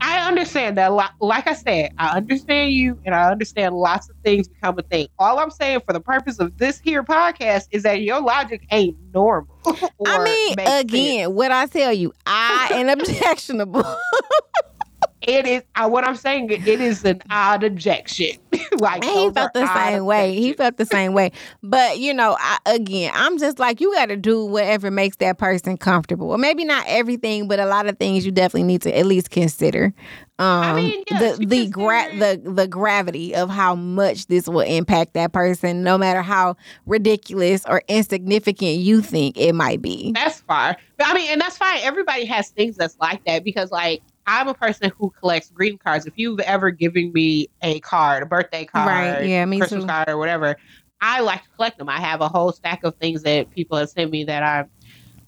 [0.00, 0.94] I understand that.
[0.94, 4.82] Li- Like I said, I understand you, and I understand lots of things become a
[4.82, 5.08] thing.
[5.18, 8.96] All I'm saying, for the purpose of this here podcast, is that your logic ain't
[9.12, 9.54] normal.
[10.06, 13.84] I mean, again, what I tell you, I am objectionable.
[15.22, 15.62] it is.
[15.74, 18.30] I, what I'm saying, it is an odd objection.
[18.78, 20.34] like he felt the same way.
[20.34, 21.32] He felt the same way.
[21.62, 25.38] But you know, I, again, I'm just like you got to do whatever makes that
[25.38, 26.30] person comfortable.
[26.30, 29.30] Or maybe not everything, but a lot of things you definitely need to at least
[29.30, 29.92] consider.
[30.40, 35.14] Um, mean, yes, the the gra- the the gravity of how much this will impact
[35.14, 36.54] that person, no matter how
[36.86, 40.12] ridiculous or insignificant you think it might be.
[40.12, 40.76] That's fine.
[40.96, 41.80] But I mean, and that's fine.
[41.82, 46.04] Everybody has things that's like that because, like, I'm a person who collects greeting cards.
[46.04, 49.88] If you've ever given me a card, a birthday card, Right, yeah, me Christmas too.
[49.88, 50.54] card, or whatever,
[51.00, 51.88] I like to collect them.
[51.88, 54.68] I have a whole stack of things that people have sent me that I'm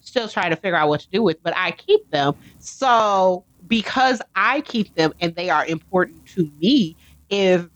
[0.01, 2.35] still trying to figure out what to do with, but I keep them.
[2.59, 6.95] So because I keep them and they are important to me,
[7.29, 7.67] if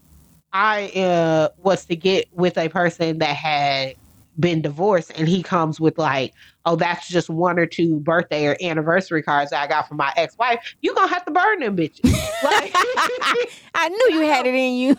[0.54, 3.96] I uh, was to get with a person that had
[4.40, 6.34] been divorced and he comes with like,
[6.66, 10.14] oh, that's just one or two birthday or anniversary cards that I got from my
[10.18, 12.14] ex-wife, you gonna have to burn them bitches.
[12.44, 12.72] Like,
[13.74, 14.98] I knew you had it in you.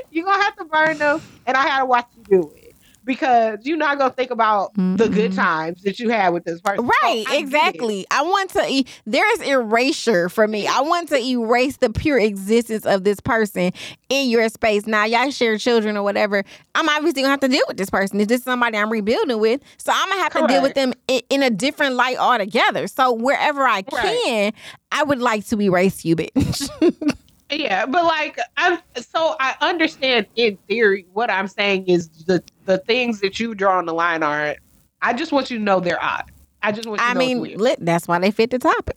[0.10, 2.61] you gonna have to burn them, and I had to watch you do it
[3.04, 5.36] because you're not gonna think about the good Mhm.
[5.36, 6.86] times that you had with this person.
[7.02, 8.06] Right, So I exactly.
[8.10, 8.64] I want to.
[8.68, 10.66] E- there's erasure for me.
[10.66, 13.72] I want to erase the pure existence of this person
[14.08, 14.86] in your space.
[14.86, 16.44] Now, y'all share children or whatever.
[16.74, 18.20] I'm obviously gonna have to deal with this person.
[18.20, 19.60] Is this somebody I'm rebuilding with?
[19.78, 22.86] So I'm gonna have to deal with them in, in a different light altogether.
[22.86, 24.52] So wherever I can,
[24.90, 26.68] I would like to erase you, bitch.
[27.52, 32.78] Yeah, but like I'm so I understand in theory what I'm saying is the the
[32.78, 34.56] things that you draw on the line are
[35.02, 36.24] I just want you to know they're odd.
[36.62, 37.60] I just want you I know mean, weird.
[37.60, 38.96] lit, that's why they fit the topic.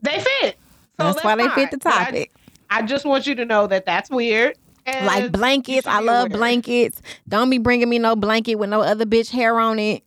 [0.00, 0.56] they fit.
[0.98, 2.32] So That's, why they fit the But I- topic.
[2.70, 4.56] I, just want you to know that that's weird.
[4.86, 5.86] And like blankets.
[5.86, 6.38] I love aware.
[6.38, 7.02] blankets.
[7.28, 10.04] Don't be bringing me no blanket with no other bitch hair on it.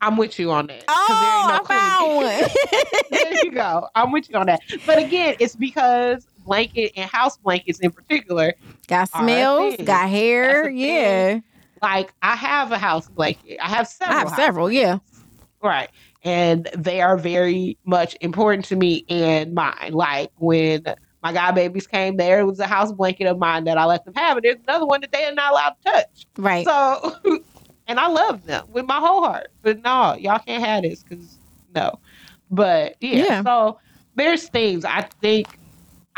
[0.00, 0.84] I'm with you on that.
[0.86, 3.00] Oh, there I found one.
[3.10, 3.88] there you go.
[3.94, 4.60] I'm with you on that.
[4.86, 8.54] But again, it's because blanket and house blankets in particular,
[8.88, 10.68] got smells, got hair.
[10.70, 11.40] Yeah,
[11.82, 13.58] like I have a house blanket.
[13.62, 14.16] I have several.
[14.16, 14.70] I have several.
[14.70, 14.98] Yeah,
[15.62, 15.90] Right.
[16.24, 19.92] And they are very much important to me and mine.
[19.92, 20.84] Like when
[21.22, 24.04] my god babies came, there it was a house blanket of mine that I let
[24.04, 24.36] them have.
[24.36, 26.26] And there's another one that they are not allowed to touch.
[26.36, 26.64] right.
[26.66, 27.16] So,
[27.86, 29.48] and I love them with my whole heart.
[29.62, 31.38] But no, y'all can't have this because
[31.74, 31.98] no.
[32.50, 33.42] But yeah, Yeah.
[33.42, 33.78] so
[34.14, 35.58] there's things I think,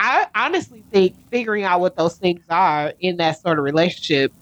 [0.02, 4.32] I honestly think figuring out what those things are in that sort of relationship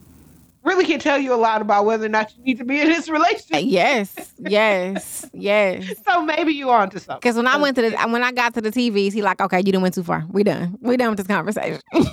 [0.69, 2.89] really can tell you a lot about whether or not you need to be in
[2.89, 3.57] this relationship.
[3.57, 5.95] Uh, yes, yes, yes.
[6.09, 7.19] So maybe you on to something.
[7.21, 9.61] Because when I went to the when I got to the TVs, he like, okay,
[9.65, 10.25] you done went too far.
[10.31, 10.79] We done.
[10.81, 11.81] We done with this conversation.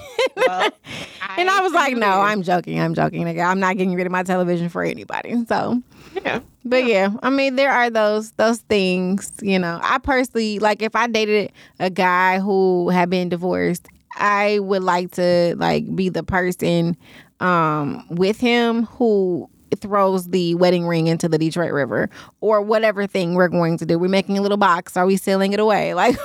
[0.48, 0.70] Well,
[1.38, 2.78] and I was like, no, I'm joking.
[2.80, 3.24] I'm joking.
[3.24, 3.44] Nigga.
[3.44, 5.46] I'm not getting rid of my television for anybody.
[5.46, 5.82] So
[6.14, 6.42] yeah.
[6.66, 9.32] But yeah, I mean, there are those those things.
[9.42, 13.88] You know, I personally like if I dated a guy who had been divorced,
[14.18, 16.98] I would like to like be the person
[17.46, 22.10] um with him who throws the wedding ring into the Detroit River
[22.42, 24.00] or whatever thing we're going to do.
[24.00, 24.96] We're making a little box.
[24.96, 25.94] Are we sealing it away?
[26.06, 26.18] Like,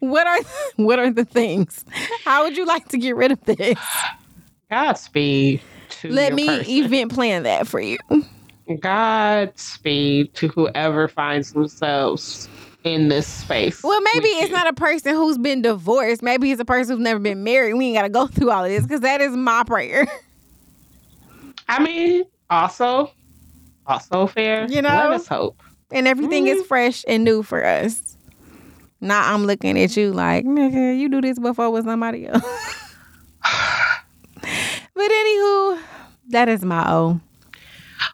[0.00, 0.38] what are
[0.76, 1.84] what are the things?
[2.24, 3.78] How would you like to get rid of this?
[4.70, 5.62] Godspeed
[6.00, 6.70] to Let me person.
[6.70, 7.96] event plan that for you.
[8.80, 12.48] Godspeed to whoever finds themselves
[12.84, 13.82] in this space.
[13.82, 14.54] Well, maybe it's you.
[14.54, 16.22] not a person who's been divorced.
[16.22, 17.74] Maybe it's a person who's never been married.
[17.74, 20.06] We ain't got to go through all of this because that is my prayer.
[21.68, 23.10] I mean, also,
[23.86, 24.66] also fair.
[24.68, 24.88] You know?
[24.88, 25.62] let us hope.
[25.90, 26.68] And everything is mm-hmm.
[26.68, 28.16] fresh and new for us.
[29.00, 32.42] Now I'm looking at you like, nigga, you do this before with somebody else.
[34.94, 35.80] but anywho,
[36.28, 37.20] that is my O.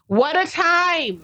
[0.07, 1.23] What a time!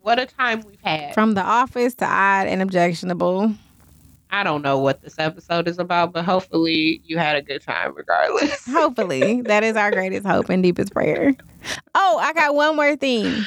[0.00, 1.14] What a time we've had.
[1.14, 3.54] From the office to odd and objectionable.
[4.32, 7.94] I don't know what this episode is about, but hopefully you had a good time
[7.94, 8.64] regardless.
[8.72, 11.34] Hopefully, that is our greatest hope and deepest prayer.
[11.94, 13.44] Oh, I got one more thing.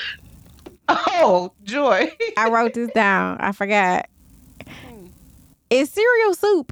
[0.88, 2.12] oh, joy.
[2.38, 3.38] I wrote this down.
[3.40, 4.08] I forgot.
[5.72, 6.72] Is cereal soup?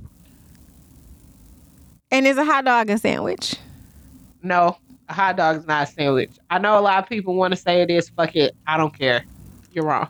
[2.12, 3.56] And is a hot dog a sandwich?
[4.44, 4.78] No,
[5.10, 6.30] a hot dog's not a sandwich.
[6.52, 8.10] I know a lot of people want to say it is.
[8.10, 8.56] Fuck it.
[8.68, 9.26] I don't care.
[9.72, 10.08] You're wrong.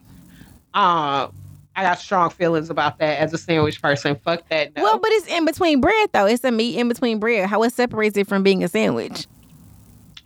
[0.74, 1.34] Um,
[1.76, 4.16] I got strong feelings about that as a sandwich person.
[4.24, 4.76] Fuck that.
[4.76, 4.84] No.
[4.84, 6.28] Well, but it's in between bread though.
[6.28, 7.50] It's a meat in between bread.
[7.50, 9.28] How it separates it from being a sandwich?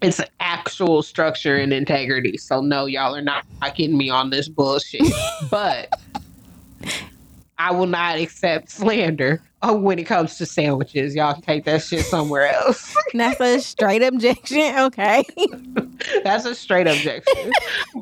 [0.01, 2.37] it's actual structure and integrity.
[2.37, 3.45] So no, y'all are not,
[3.75, 5.01] getting me on this bullshit.
[5.49, 5.89] but
[7.57, 11.15] I will not accept slander uh, when it comes to sandwiches.
[11.15, 12.95] Y'all can take that shit somewhere else.
[13.13, 14.77] That's a straight objection.
[14.77, 15.23] Okay.
[16.23, 17.51] That's a straight objection.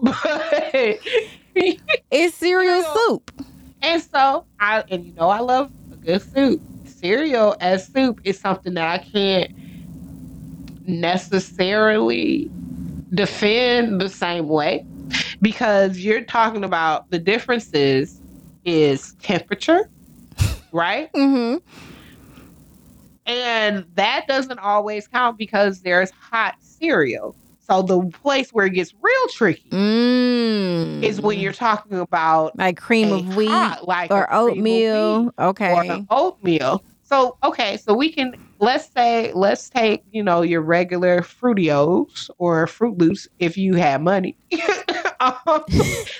[0.01, 0.99] but
[2.11, 3.31] It's cereal soup.
[3.81, 6.61] and so I and you know I love a good soup.
[6.85, 9.51] cereal as soup is something that I can't
[10.87, 12.49] necessarily
[13.13, 14.85] defend the same way
[15.41, 18.19] because you're talking about the differences
[18.65, 19.89] is temperature,
[20.71, 21.11] right?
[21.13, 21.57] Mm-hmm.
[23.27, 27.35] And that doesn't always count because there's hot cereal.
[27.67, 31.03] So the place where it gets real tricky Mm.
[31.03, 34.47] is when you're talking about like cream of wheat hot, like or a cream of
[34.57, 35.31] oatmeal.
[35.39, 35.73] Okay.
[35.73, 36.83] or oatmeal.
[37.03, 42.65] So okay, so we can let's say let's take you know your regular Fruitios or
[42.67, 44.35] Froot Loops if you have money.
[45.19, 45.63] um,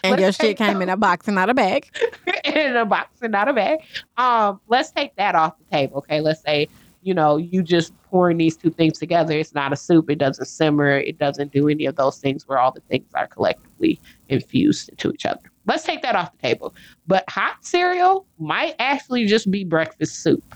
[0.04, 1.90] and your shit came in a box and not a bag.
[2.46, 3.80] in a box and not a bag.
[4.18, 5.98] Um, let's take that off the table.
[6.00, 6.68] Okay, let's say
[7.02, 9.38] you know you just pouring these two things together.
[9.38, 10.10] It's not a soup.
[10.10, 11.00] It doesn't simmer.
[11.00, 14.00] It doesn't do any of those things where all the things are collectively
[14.30, 15.42] infused into each other.
[15.66, 16.74] Let's take that off the table.
[17.08, 20.56] But hot cereal might actually just be breakfast soup.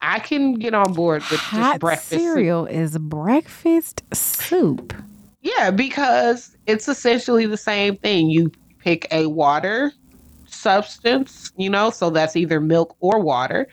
[0.00, 2.18] I can get on board with just Hot breakfast soup.
[2.18, 4.92] cereal is breakfast soup.
[5.42, 8.28] Yeah, because it's essentially the same thing.
[8.28, 9.92] You pick a water
[10.46, 13.68] substance, you know, so that's either milk or water.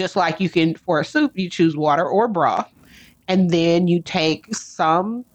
[0.00, 2.72] Just like you can, for a soup, you choose water or broth.
[3.28, 5.26] And then you take some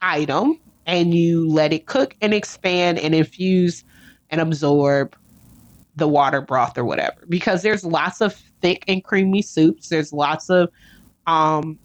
[0.00, 3.82] item and you let it cook and expand and infuse
[4.30, 5.16] and absorb
[5.96, 7.16] the water broth or whatever.
[7.28, 9.88] Because there's lots of thick and creamy soups.
[9.88, 10.70] There's lots of
[11.26, 11.76] um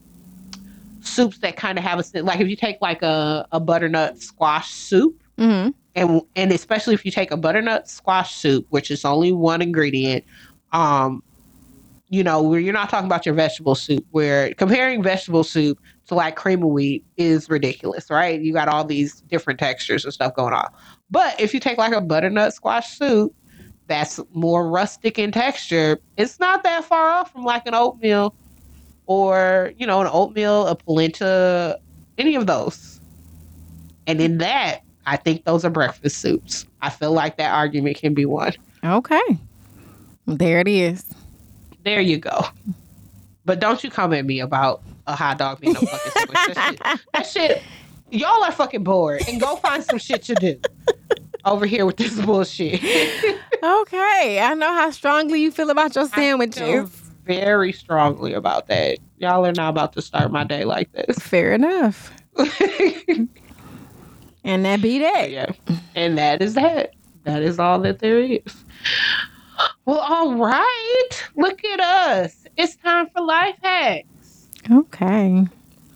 [1.01, 4.69] soups that kind of have a like if you take like a, a butternut squash
[4.69, 5.69] soup Mm-hmm.
[5.95, 10.25] and and especially if you take a butternut squash soup which is only one ingredient
[10.73, 11.23] um
[12.09, 16.15] you know where you're not talking about your vegetable soup where comparing vegetable soup to
[16.15, 18.41] like cream of wheat is ridiculous right?
[18.41, 20.69] You got all these different textures and stuff going on.
[21.11, 23.33] But if you take like a butternut squash soup
[23.87, 28.35] that's more rustic in texture it's not that far off from like an oatmeal
[29.05, 31.79] or you know an oatmeal a polenta
[32.17, 32.99] any of those.
[34.07, 36.65] And in that i think those are breakfast soups.
[36.81, 38.53] I feel like that argument can be won.
[38.83, 39.37] Okay.
[40.25, 41.03] There it is.
[41.89, 42.45] There you go
[43.45, 46.67] but don't you come at me about a hot dog being a fucking sandwich that,
[46.95, 47.63] shit, that shit
[48.11, 50.59] y'all are fucking bored and go find some shit to do
[51.45, 52.79] over here with this bullshit
[53.61, 54.39] Okay.
[54.39, 56.89] I know how strongly you feel about your I feel sandwiches.
[57.25, 61.53] very strongly about that y'all are not about to start my day like this Fair
[61.53, 62.11] enough.
[64.43, 65.29] And that be that.
[65.29, 65.51] yeah.
[65.95, 66.93] And that is that.
[67.23, 68.41] That is all that there is.
[69.85, 70.78] Well, all right.
[71.35, 72.35] Look at us.
[72.57, 74.47] It's time for life hacks.
[74.71, 75.45] Okay.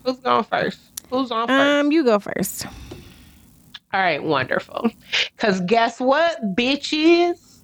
[0.06, 0.80] Who's going first?
[1.10, 1.86] Who's on first?
[1.86, 2.66] Um, you go first.
[3.94, 4.90] all right, wonderful.
[5.36, 7.58] Because guess what, bitches?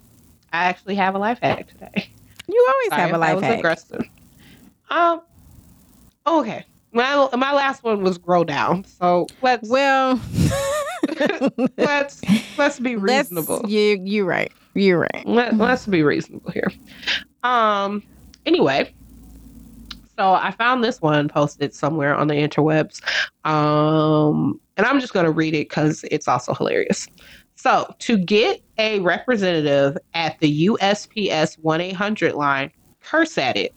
[0.52, 2.10] I actually have a life hack today.
[2.48, 3.58] You always Sorry have a life was hack.
[3.58, 4.04] aggressive.
[4.90, 5.20] Um.
[6.26, 6.64] Okay.
[6.92, 8.84] My my last one was grow down.
[8.84, 10.20] So let's Well,
[11.76, 12.20] let's
[12.58, 13.62] let's be let's- reasonable.
[13.68, 14.52] You you're right.
[14.74, 15.22] You're right.
[15.26, 16.70] Let, let's be reasonable here.
[17.42, 18.02] Um.
[18.46, 18.92] Anyway,
[20.20, 23.00] so I found this one posted somewhere on the interwebs,
[23.46, 27.06] um, and I'm just going to read it because it's also hilarious.
[27.54, 32.70] So, to get a representative at the USPS 1 800 line,
[33.02, 33.74] curse at it.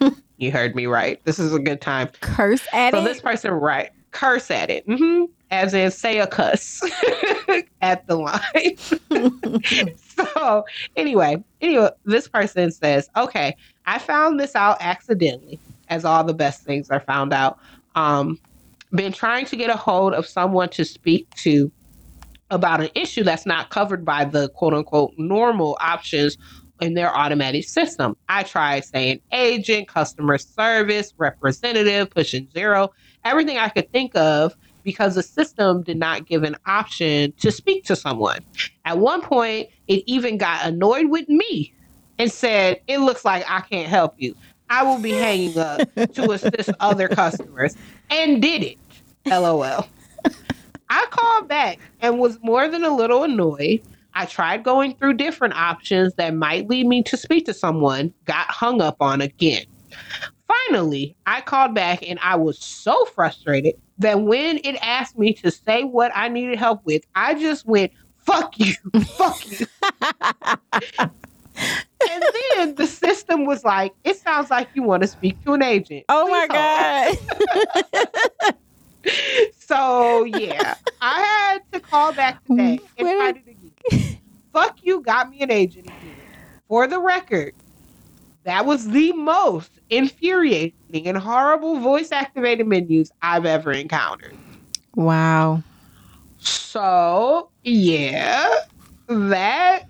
[0.36, 1.20] you heard me right.
[1.24, 2.08] This is a good time.
[2.20, 3.02] Curse at So it.
[3.02, 4.84] So, this person, right, curse at it.
[4.86, 6.80] hmm As in say a cuss
[7.80, 9.92] at the line.
[10.34, 10.64] so
[10.96, 13.56] anyway, anyway, this person says, okay,
[13.86, 15.58] I found this out accidentally,
[15.88, 17.58] as all the best things are found out.
[17.94, 18.38] Um,
[18.92, 21.70] been trying to get a hold of someone to speak to
[22.50, 26.38] about an issue that's not covered by the quote unquote normal options
[26.80, 28.16] in their automatic system.
[28.28, 32.90] I tried saying agent, customer service, representative, pushing zero,
[33.24, 34.56] everything I could think of
[34.88, 38.38] because the system did not give an option to speak to someone.
[38.86, 41.74] At one point, it even got annoyed with me
[42.18, 44.34] and said, It looks like I can't help you.
[44.70, 45.80] I will be hanging up
[46.14, 47.76] to assist other customers
[48.08, 48.78] and did it.
[49.26, 49.86] LOL.
[50.88, 53.82] I called back and was more than a little annoyed.
[54.14, 58.46] I tried going through different options that might lead me to speak to someone, got
[58.50, 59.66] hung up on again.
[60.48, 65.50] Finally, I called back and I was so frustrated that when it asked me to
[65.50, 67.92] say what I needed help with, I just went,
[68.24, 68.72] fuck you,
[69.16, 69.66] fuck you.
[70.98, 72.22] and
[72.56, 76.04] then the system was like, it sounds like you want to speak to an agent.
[76.08, 77.18] oh my hold." god.
[79.68, 84.18] So yeah, I had to call back today and Where it again.
[84.52, 86.16] Fuck you, got me an agent again.
[86.68, 87.54] For the record,
[88.48, 90.72] that was the most infuriating
[91.06, 94.34] and horrible voice activated menus I've ever encountered.
[94.94, 95.62] Wow.
[96.38, 98.48] So yeah,
[99.06, 99.82] that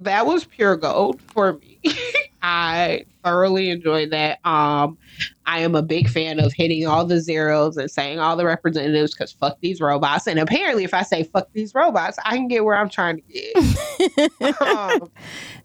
[0.00, 1.80] that was pure gold for me.
[2.46, 4.38] I thoroughly enjoyed that.
[4.46, 4.98] Um,
[5.46, 9.14] I am a big fan of hitting all the zeros and saying all the representatives
[9.14, 10.26] because fuck these robots.
[10.26, 13.22] And apparently, if I say fuck these robots, I can get where I'm trying to
[13.32, 14.60] get.
[14.60, 15.10] um,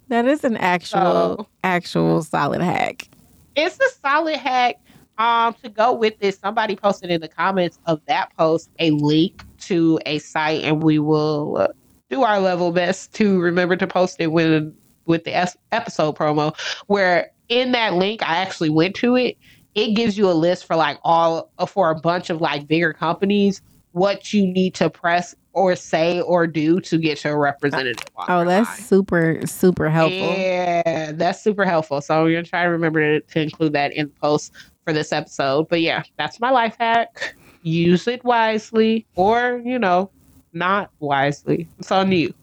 [0.07, 3.09] That is an actual, So- actual solid hack.
[3.57, 4.75] it's a solid hack.
[5.17, 9.43] Um, to go with this, somebody posted in the comments of that post a link
[9.63, 11.67] to a site, and we will
[12.09, 14.73] do our level best to remember to post it when
[15.09, 15.35] with the
[15.73, 16.57] episode promo.
[16.87, 19.37] Where in that link, I actually went to it.
[19.75, 23.61] It gives you a list for like all for a bunch of like bigger companies
[23.91, 28.05] what you need to press or say or do to get your representative.
[28.27, 28.77] Oh, that's line.
[28.77, 30.33] super, super helpful.
[30.37, 32.01] Yeah, that's super helpful.
[32.01, 34.53] So we're gonna try to remember to, to include that in the post
[34.83, 35.67] for this episode.
[35.69, 37.35] But yeah, that's my life hack.
[37.61, 40.11] Use it wisely, or you know,
[40.53, 41.67] not wisely.
[41.79, 42.33] It's on you.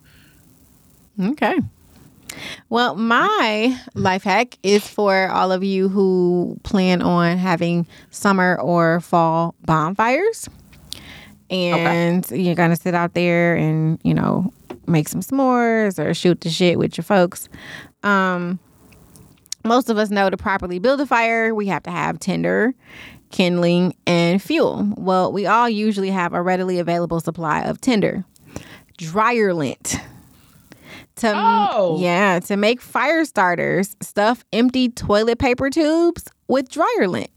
[1.19, 1.59] Okay.
[2.69, 9.01] Well, my life hack is for all of you who plan on having summer or
[9.01, 10.49] fall bonfires.
[11.49, 14.53] And you're going to sit out there and, you know,
[14.87, 17.49] make some s'mores or shoot the shit with your folks.
[18.03, 18.59] Um,
[19.65, 22.75] most of us know to properly build a fire, we have to have tinder,
[23.31, 24.93] kindling, and fuel.
[24.97, 28.25] Well, we all usually have a readily available supply of tinder.
[28.97, 29.97] Dryer lint.
[31.17, 31.97] To Oh.
[31.99, 37.31] yeah, to make fire starters, stuff empty toilet paper tubes with dryer lint.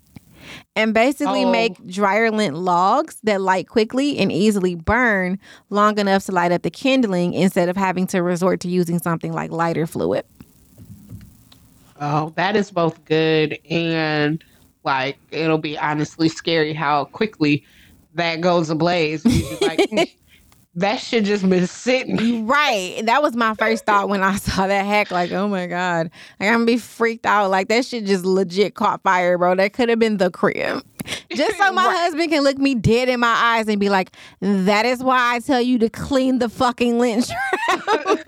[0.76, 1.52] And basically Oh.
[1.52, 6.64] make dryer lint logs that light quickly and easily burn long enough to light up
[6.64, 10.26] the kindling instead of having to resort to using something like lighter fluid.
[12.02, 14.44] Oh, that is both good and
[14.84, 17.64] like it'll be honestly scary how quickly
[18.16, 19.24] that goes ablaze.
[19.62, 20.10] Like, "Mm,
[20.76, 22.48] that should just been sitting.
[22.48, 23.02] Right.
[23.06, 25.12] That was my first thought when I saw that hack.
[25.12, 26.10] Like, oh my God.
[26.40, 27.50] Like, I'm gonna be freaked out.
[27.50, 29.56] Like, that shit just legit caught fire, bro.
[29.56, 30.84] That could have been the crib.
[31.32, 31.98] Just so my Right.
[31.98, 34.12] husband can look me dead in my eyes and be like,
[34.42, 37.28] that is why I tell you to clean the fucking lint
[37.68, 38.20] trap.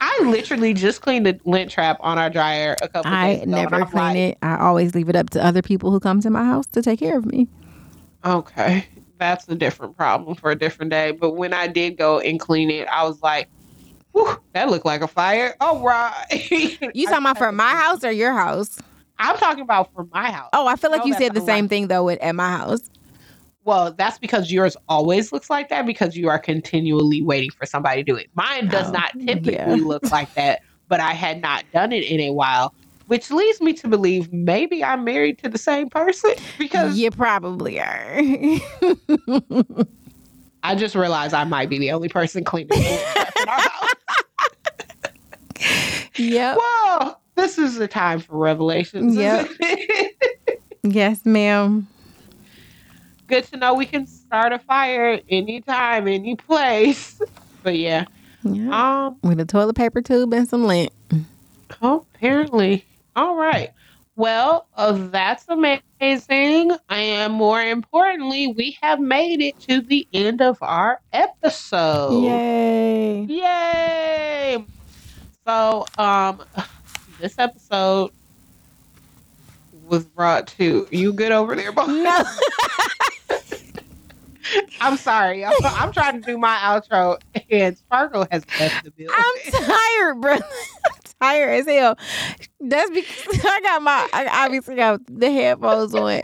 [0.00, 3.42] I literally just cleaned the lint trap on our dryer a couple I days ago.
[3.42, 4.38] and never clean like, it.
[4.42, 7.00] I always leave it up to other people who come to my house to take
[7.00, 7.48] care of me.
[8.24, 8.86] Okay,
[9.18, 11.12] that's a different problem for a different day.
[11.12, 13.48] But when I did go and clean it, I was like,
[14.12, 15.54] Whew, that looked like a fire.
[15.60, 16.14] All right.
[16.94, 18.78] You talking about for my house or your house?
[19.18, 20.48] I'm talking about for my house.
[20.52, 22.88] Oh, I feel like you said the same thing though with, at my house.
[23.64, 28.02] Well, that's because yours always looks like that because you are continually waiting for somebody
[28.02, 28.28] to do it.
[28.34, 29.74] Mine does Oh, not typically yeah.
[29.74, 32.72] look like that, but I had not done it in a while,
[33.08, 37.80] which leads me to believe maybe I'm married to the same person because You probably
[37.80, 38.20] are.
[40.62, 42.98] I just realized I might be the only person cleaning in
[43.48, 43.94] our house.
[46.16, 46.56] yep.
[46.56, 49.16] Well, this is the time for revelations.
[49.16, 49.48] Yep.
[50.84, 51.86] Yes, ma'am.
[53.26, 57.20] Good to know we can start a fire anytime, any place.
[57.62, 58.04] But yeah,
[58.44, 60.92] um, With a toilet paper tube and some lint.
[61.82, 62.86] oh, apparently,
[63.18, 63.72] all right.
[64.14, 66.70] Well, uh, that's amazing.
[66.88, 72.22] And more importantly, we have made it to the end of our episode.
[72.22, 73.22] Yay.
[73.22, 74.64] Yay!
[75.44, 76.44] So, um,
[77.20, 78.12] this episode
[79.88, 81.12] was brought to you.
[81.12, 81.86] Good over there, boy?
[81.86, 82.20] No.
[84.80, 85.44] I'm sorry.
[85.44, 89.16] I'm, I'm trying to do my outro, and Sparkle has left the building.
[89.16, 90.38] I'm tired, bro.
[91.20, 91.98] Tired as hell.
[92.60, 96.22] That's because I got my, I obviously got the headphones on.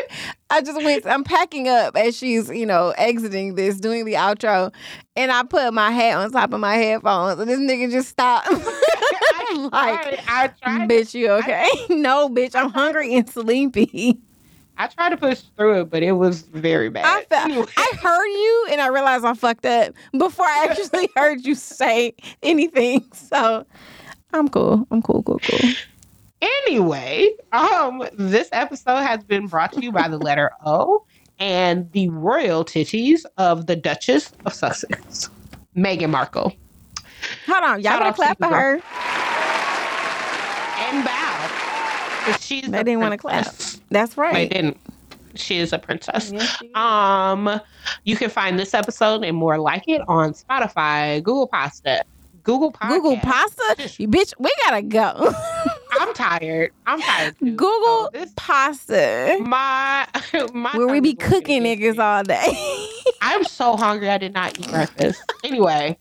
[0.51, 4.73] I just went, I'm packing up as she's, you know, exiting this, doing the outro.
[5.17, 7.41] And I put my hat on top of my headphones.
[7.41, 8.49] And this nigga just stopped.
[8.53, 10.89] I'm like, I, I tried.
[10.89, 11.69] bitch, you okay?
[11.91, 14.19] no, bitch, I'm hungry and sleepy.
[14.77, 17.05] I tried to push through it, but it was very bad.
[17.07, 17.67] I felt, Anyway.
[17.77, 22.15] I heard you and I realized I fucked up before I actually heard you say
[22.43, 23.05] anything.
[23.13, 23.67] So
[24.35, 24.87] I'm cool.
[24.91, 25.71] I'm cool, cool, cool.
[26.43, 31.05] Anyway, um, this episode has been brought to you by the letter O
[31.39, 35.31] and the royal titties of the Duchess of Sussex,
[35.77, 36.53] Meghan Markle,
[37.47, 37.81] Hold on.
[37.81, 38.75] Y'all Shout gotta clap for her.
[40.79, 42.37] and bow.
[42.41, 43.47] She's They didn't want to clap.
[43.91, 44.51] That's They right.
[44.51, 44.79] didn't.
[45.35, 46.31] She is a princess.
[46.33, 46.69] Yes, is.
[46.75, 47.61] Um,
[48.05, 52.05] you can find this episode and more like it on Spotify, Google Pasta,
[52.45, 52.89] Google Podcast.
[52.91, 53.91] Google pasta?
[53.99, 55.35] You bitch, we gotta go.
[56.01, 56.73] I'm tired.
[56.87, 57.39] I'm tired.
[57.39, 57.57] Too.
[57.57, 59.39] Google So this pasta.
[59.41, 60.07] my
[60.55, 62.89] my Where we be cooking niggas all day.
[63.21, 64.09] I'm so hungry.
[64.11, 65.23] I did not eat breakfast.
[65.45, 65.97] Anyway,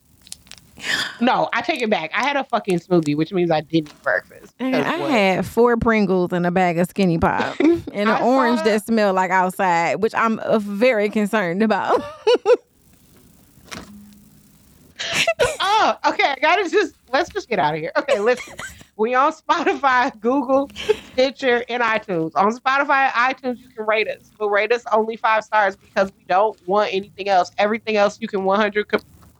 [1.21, 2.11] no, I take it back.
[2.13, 4.53] I had a fucking smoothie, which means I didn't eat breakfast.
[4.59, 5.11] I what?
[5.11, 8.65] had four Pringles and a bag of Skinny Pop and an orange that.
[8.65, 12.01] that smelled like outside, which I'm uh, very concerned about.
[15.65, 16.23] Oh, okay.
[16.25, 17.91] I gotta just let's just get out of here.
[17.97, 18.53] Okay, listen.
[18.95, 20.69] We on Spotify, Google,
[21.11, 22.31] Stitcher, and iTunes.
[22.35, 24.31] On Spotify and iTunes, you can rate us.
[24.38, 27.51] But rate us only five stars because we don't want anything else.
[27.57, 28.88] Everything else you can 100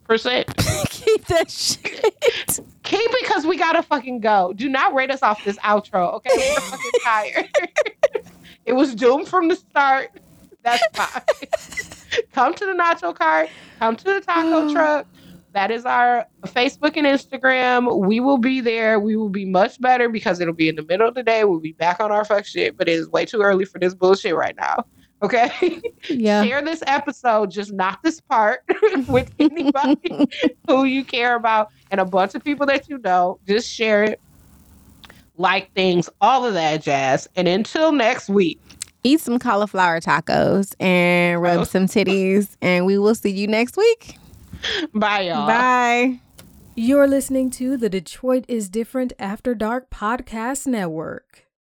[0.06, 0.48] percent
[0.90, 1.84] Keep that shit.
[2.84, 4.53] keep it because we gotta fucking go.
[4.53, 6.14] Do not rate us off this outro.
[6.15, 7.49] Okay, we're fucking tired.
[8.65, 10.10] it was doomed from the start.
[10.64, 12.26] That's fine.
[12.31, 13.49] come to the nacho cart.
[13.80, 15.06] Come to the taco truck.
[15.53, 18.05] That is our Facebook and Instagram.
[18.07, 18.99] We will be there.
[18.99, 21.43] We will be much better because it'll be in the middle of the day.
[21.43, 23.93] We'll be back on our fuck shit, but it is way too early for this
[23.93, 24.85] bullshit right now.
[25.21, 25.80] Okay?
[26.09, 26.43] Yeah.
[26.43, 28.61] Share this episode, just not this part,
[29.07, 30.27] with anybody
[30.67, 33.39] who you care about and a bunch of people that you know.
[33.47, 34.19] Just share it,
[35.38, 37.27] like things, all of that jazz.
[37.38, 38.59] And until next week,
[39.05, 41.63] Eat some cauliflower tacos and rub Oh.
[41.65, 44.17] some titties, and we will see you next week.
[44.93, 45.47] bye, y'all.
[45.47, 46.19] Bye.
[46.75, 51.43] You're listening to the Detroit is Different After Dark Podcast Network.